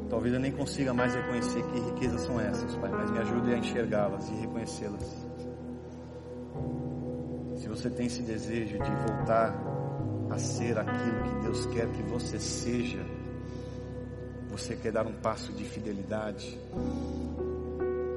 Talvez 0.08 0.32
eu 0.32 0.40
nem 0.40 0.52
consiga 0.52 0.94
mais 0.94 1.14
reconhecer 1.14 1.62
que 1.64 1.80
riquezas 1.80 2.20
são 2.22 2.40
essas, 2.40 2.76
Pai, 2.76 2.90
mas 2.90 3.10
me 3.10 3.18
ajude 3.18 3.52
a 3.52 3.58
enxergá-las 3.58 4.28
e 4.28 4.34
reconhecê-las. 4.34 5.26
Se 7.56 7.68
você 7.68 7.90
tem 7.90 8.06
esse 8.06 8.22
desejo 8.22 8.78
de 8.78 8.90
voltar 9.08 9.54
a 10.30 10.38
ser 10.38 10.78
aquilo 10.78 11.22
que 11.22 11.34
Deus 11.42 11.66
quer 11.66 11.88
que 11.88 12.02
você 12.04 12.38
seja, 12.38 13.04
você 14.56 14.74
quer 14.74 14.90
dar 14.90 15.06
um 15.06 15.12
passo 15.12 15.52
de 15.52 15.64
fidelidade, 15.64 16.58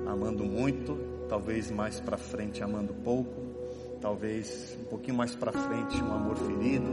amando 0.07 0.45
muito, 0.45 0.97
talvez 1.27 1.69
mais 1.69 1.99
para 1.99 2.17
frente 2.17 2.63
amando 2.63 2.93
pouco, 2.93 3.41
talvez 3.99 4.77
um 4.79 4.85
pouquinho 4.85 5.17
mais 5.17 5.35
para 5.35 5.51
frente 5.51 6.01
um 6.01 6.13
amor 6.13 6.37
ferido, 6.37 6.87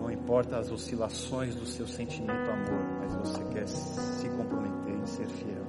não 0.00 0.10
importa 0.10 0.56
as 0.56 0.70
oscilações 0.70 1.54
do 1.54 1.66
seu 1.66 1.86
sentimento 1.86 2.50
amor, 2.50 2.80
mas 3.00 3.14
você 3.16 3.44
quer 3.52 3.68
se 3.68 4.28
comprometer 4.30 4.94
em 4.94 5.06
ser 5.06 5.26
fiel. 5.26 5.66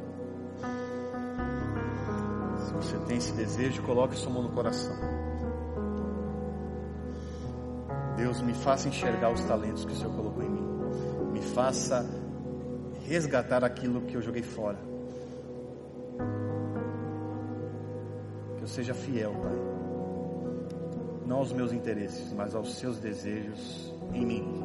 Se 2.66 2.74
você 2.74 2.98
tem 3.08 3.18
esse 3.18 3.34
desejo, 3.34 3.82
coloque 3.84 4.16
sua 4.16 4.32
mão 4.32 4.44
no 4.44 4.50
coração. 4.50 4.96
Deus, 8.16 8.42
me 8.42 8.54
faça 8.54 8.88
enxergar 8.88 9.32
os 9.32 9.44
talentos 9.44 9.84
que 9.84 9.92
o 9.92 9.96
Senhor 9.96 10.16
colocou 10.16 10.44
em 10.44 10.50
mim. 10.50 10.68
Me 11.34 11.42
faça 11.42 12.06
resgatar 13.10 13.64
aquilo 13.64 14.02
que 14.02 14.14
eu 14.14 14.22
joguei 14.22 14.44
fora. 14.44 14.78
Que 18.58 18.64
eu 18.64 18.68
seja 18.68 18.94
fiel, 18.94 19.34
Pai. 19.34 19.58
Não 21.26 21.38
aos 21.38 21.52
meus 21.52 21.74
interesses, 21.74 22.32
mas 22.34 22.54
aos 22.54 22.76
seus 22.76 23.00
desejos 23.00 23.92
em 24.14 24.26
mim. 24.26 24.64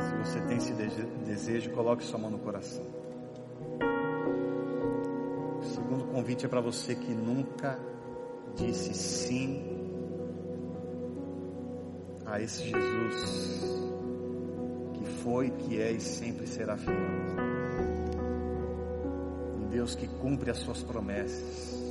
Se 0.00 0.30
você 0.30 0.40
tem 0.46 0.56
esse 0.56 0.72
desejo, 1.26 1.70
coloque 1.72 2.02
sua 2.04 2.18
mão 2.18 2.30
no 2.30 2.38
coração. 2.38 2.84
O 5.60 5.64
segundo 5.64 6.04
convite 6.06 6.46
é 6.46 6.48
para 6.48 6.60
você 6.62 6.94
que 6.94 7.12
nunca 7.12 7.78
disse 8.56 8.94
sim 8.94 9.62
a 12.24 12.40
esse 12.40 12.62
Jesus 12.62 13.81
foi, 15.22 15.50
que 15.50 15.80
é 15.80 15.92
e 15.92 16.00
sempre 16.00 16.46
será 16.46 16.76
fiel. 16.76 16.94
Um 19.60 19.68
Deus 19.68 19.94
que 19.94 20.06
cumpre 20.06 20.50
as 20.50 20.58
suas 20.58 20.82
promessas. 20.82 21.82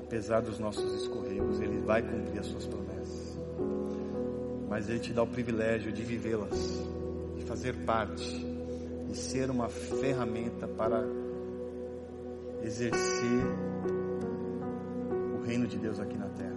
Apesar 0.00 0.40
dos 0.40 0.58
nossos 0.58 1.02
escorregos, 1.02 1.60
Ele 1.60 1.80
vai 1.80 2.02
cumprir 2.02 2.40
as 2.40 2.46
suas 2.46 2.66
promessas. 2.66 3.38
Mas 4.68 4.88
Ele 4.88 5.00
te 5.00 5.12
dá 5.12 5.22
o 5.22 5.26
privilégio 5.26 5.92
de 5.92 6.02
vivê-las, 6.02 6.58
de 7.36 7.44
fazer 7.44 7.74
parte, 7.84 8.46
de 9.08 9.16
ser 9.16 9.50
uma 9.50 9.68
ferramenta 9.68 10.66
para 10.68 11.04
exercer 12.62 13.44
o 15.34 15.44
reino 15.44 15.66
de 15.66 15.78
Deus 15.78 16.00
aqui 16.00 16.16
na 16.16 16.28
terra. 16.28 16.55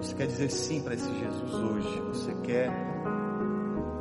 Você 0.00 0.14
quer 0.14 0.26
dizer 0.28 0.50
sim 0.50 0.80
para 0.80 0.94
esse 0.94 1.12
Jesus 1.18 1.52
hoje? 1.52 2.00
Você 2.08 2.34
quer 2.42 2.70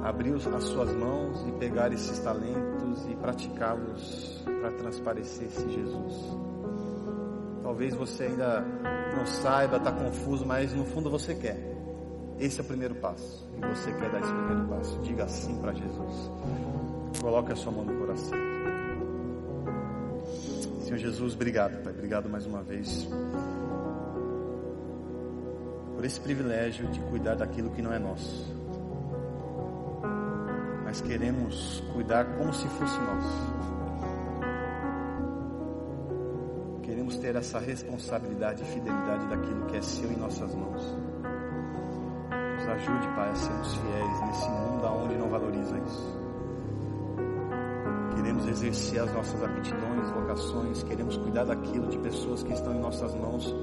abrir 0.02 0.34
as 0.34 0.64
suas 0.64 0.96
mãos 0.96 1.46
e 1.46 1.52
pegar 1.60 1.92
esses 1.92 2.20
talentos 2.20 3.06
e 3.10 3.16
praticá-los 3.18 4.42
para 4.46 4.72
transparecer 4.72 5.48
esse 5.48 5.70
Jesus? 5.70 6.38
Talvez 7.62 7.94
você 7.96 8.24
ainda 8.24 8.62
não 9.14 9.26
saiba, 9.26 9.76
está 9.76 9.92
confuso, 9.92 10.46
mas 10.46 10.74
no 10.74 10.86
fundo 10.86 11.10
você 11.10 11.36
quer. 11.36 11.58
Esse 12.40 12.62
é 12.62 12.64
o 12.64 12.66
primeiro 12.66 12.96
passo. 12.96 13.46
E 13.58 13.60
você 13.60 13.92
quer 13.92 14.10
dar 14.10 14.22
esse 14.22 14.32
primeiro 14.32 14.70
passo. 14.70 14.98
Diga 15.00 15.28
sim 15.28 15.60
para 15.60 15.74
Jesus. 15.74 16.32
Coloque 17.20 17.52
a 17.52 17.56
sua 17.58 17.74
mão 17.74 17.84
no 17.84 18.00
coração. 18.00 18.40
Senhor 20.80 20.98
Jesus, 20.98 21.34
obrigado, 21.34 21.84
Pai. 21.84 21.92
Obrigado 21.92 22.30
mais 22.30 22.46
uma 22.46 22.64
vez 22.64 23.06
por 26.00 26.06
esse 26.06 26.22
privilégio 26.22 26.88
de 26.88 27.00
cuidar 27.02 27.36
daquilo 27.36 27.70
que 27.72 27.82
não 27.82 27.92
é 27.92 28.00
nosso. 28.00 28.56
Mas 30.86 31.02
queremos 31.02 31.84
cuidar 31.92 32.24
como 32.38 32.54
se 32.54 32.66
fosse 32.70 32.98
nosso. 33.02 33.54
Queremos 36.84 37.18
ter 37.18 37.36
essa 37.36 37.60
responsabilidade 37.60 38.64
e 38.64 38.66
fidelidade 38.68 39.28
daquilo 39.28 39.66
que 39.66 39.76
é 39.76 39.82
seu 39.82 40.10
em 40.10 40.16
nossas 40.16 40.56
mãos. 40.56 40.82
Nos 42.56 42.68
ajude, 42.70 43.08
Pai, 43.18 43.30
a 43.32 43.36
sermos 43.36 43.76
fiéis 43.76 44.22
nesse 44.28 44.50
mundo 44.52 44.86
aonde 44.86 45.16
não 45.18 45.28
valoriza 45.28 45.78
isso. 45.80 46.20
Queremos 48.16 48.48
exercer 48.48 49.02
as 49.02 49.14
nossas 49.14 49.44
aptidões, 49.44 50.10
vocações, 50.12 50.82
queremos 50.82 51.18
cuidar 51.18 51.44
daquilo 51.44 51.88
de 51.88 51.98
pessoas 51.98 52.42
que 52.42 52.54
estão 52.54 52.74
em 52.74 52.80
nossas 52.80 53.14
mãos 53.16 53.54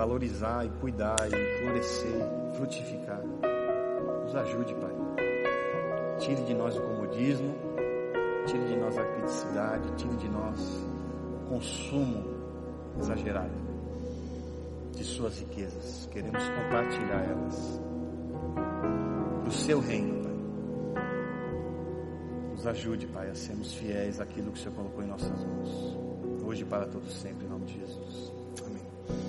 valorizar 0.00 0.64
e 0.64 0.70
cuidar 0.80 1.28
e 1.28 1.58
florescer, 1.58 2.22
frutificar. 2.56 3.22
Nos 4.24 4.34
ajude, 4.34 4.74
Pai. 4.76 4.94
Tire 6.18 6.42
de 6.42 6.54
nós 6.54 6.74
o 6.74 6.80
comodismo, 6.80 7.54
tire 8.46 8.64
de 8.64 8.76
nós 8.78 8.96
a 8.96 9.04
criticidade, 9.04 9.92
tire 9.96 10.16
de 10.16 10.28
nós 10.28 10.58
o 10.58 11.48
consumo 11.50 12.24
exagerado 12.98 13.52
de 14.96 15.04
suas 15.04 15.38
riquezas. 15.38 16.08
Queremos 16.10 16.42
compartilhar 16.48 17.22
elas 17.22 17.80
do 19.44 19.52
seu 19.52 19.80
reino, 19.80 20.24
Pai. 20.24 21.02
Nos 22.52 22.66
ajude, 22.66 23.06
Pai, 23.06 23.28
a 23.28 23.34
sermos 23.34 23.74
fiéis 23.74 24.18
àquilo 24.18 24.50
que 24.50 24.58
o 24.58 24.62
Senhor 24.62 24.74
colocou 24.74 25.04
em 25.04 25.08
nossas 25.08 25.44
mãos. 25.44 25.98
Hoje 26.42 26.62
e 26.62 26.66
para 26.66 26.86
todos 26.86 27.12
sempre, 27.20 27.44
em 27.44 27.50
nome 27.50 27.66
de 27.66 27.80
Jesus. 27.80 28.39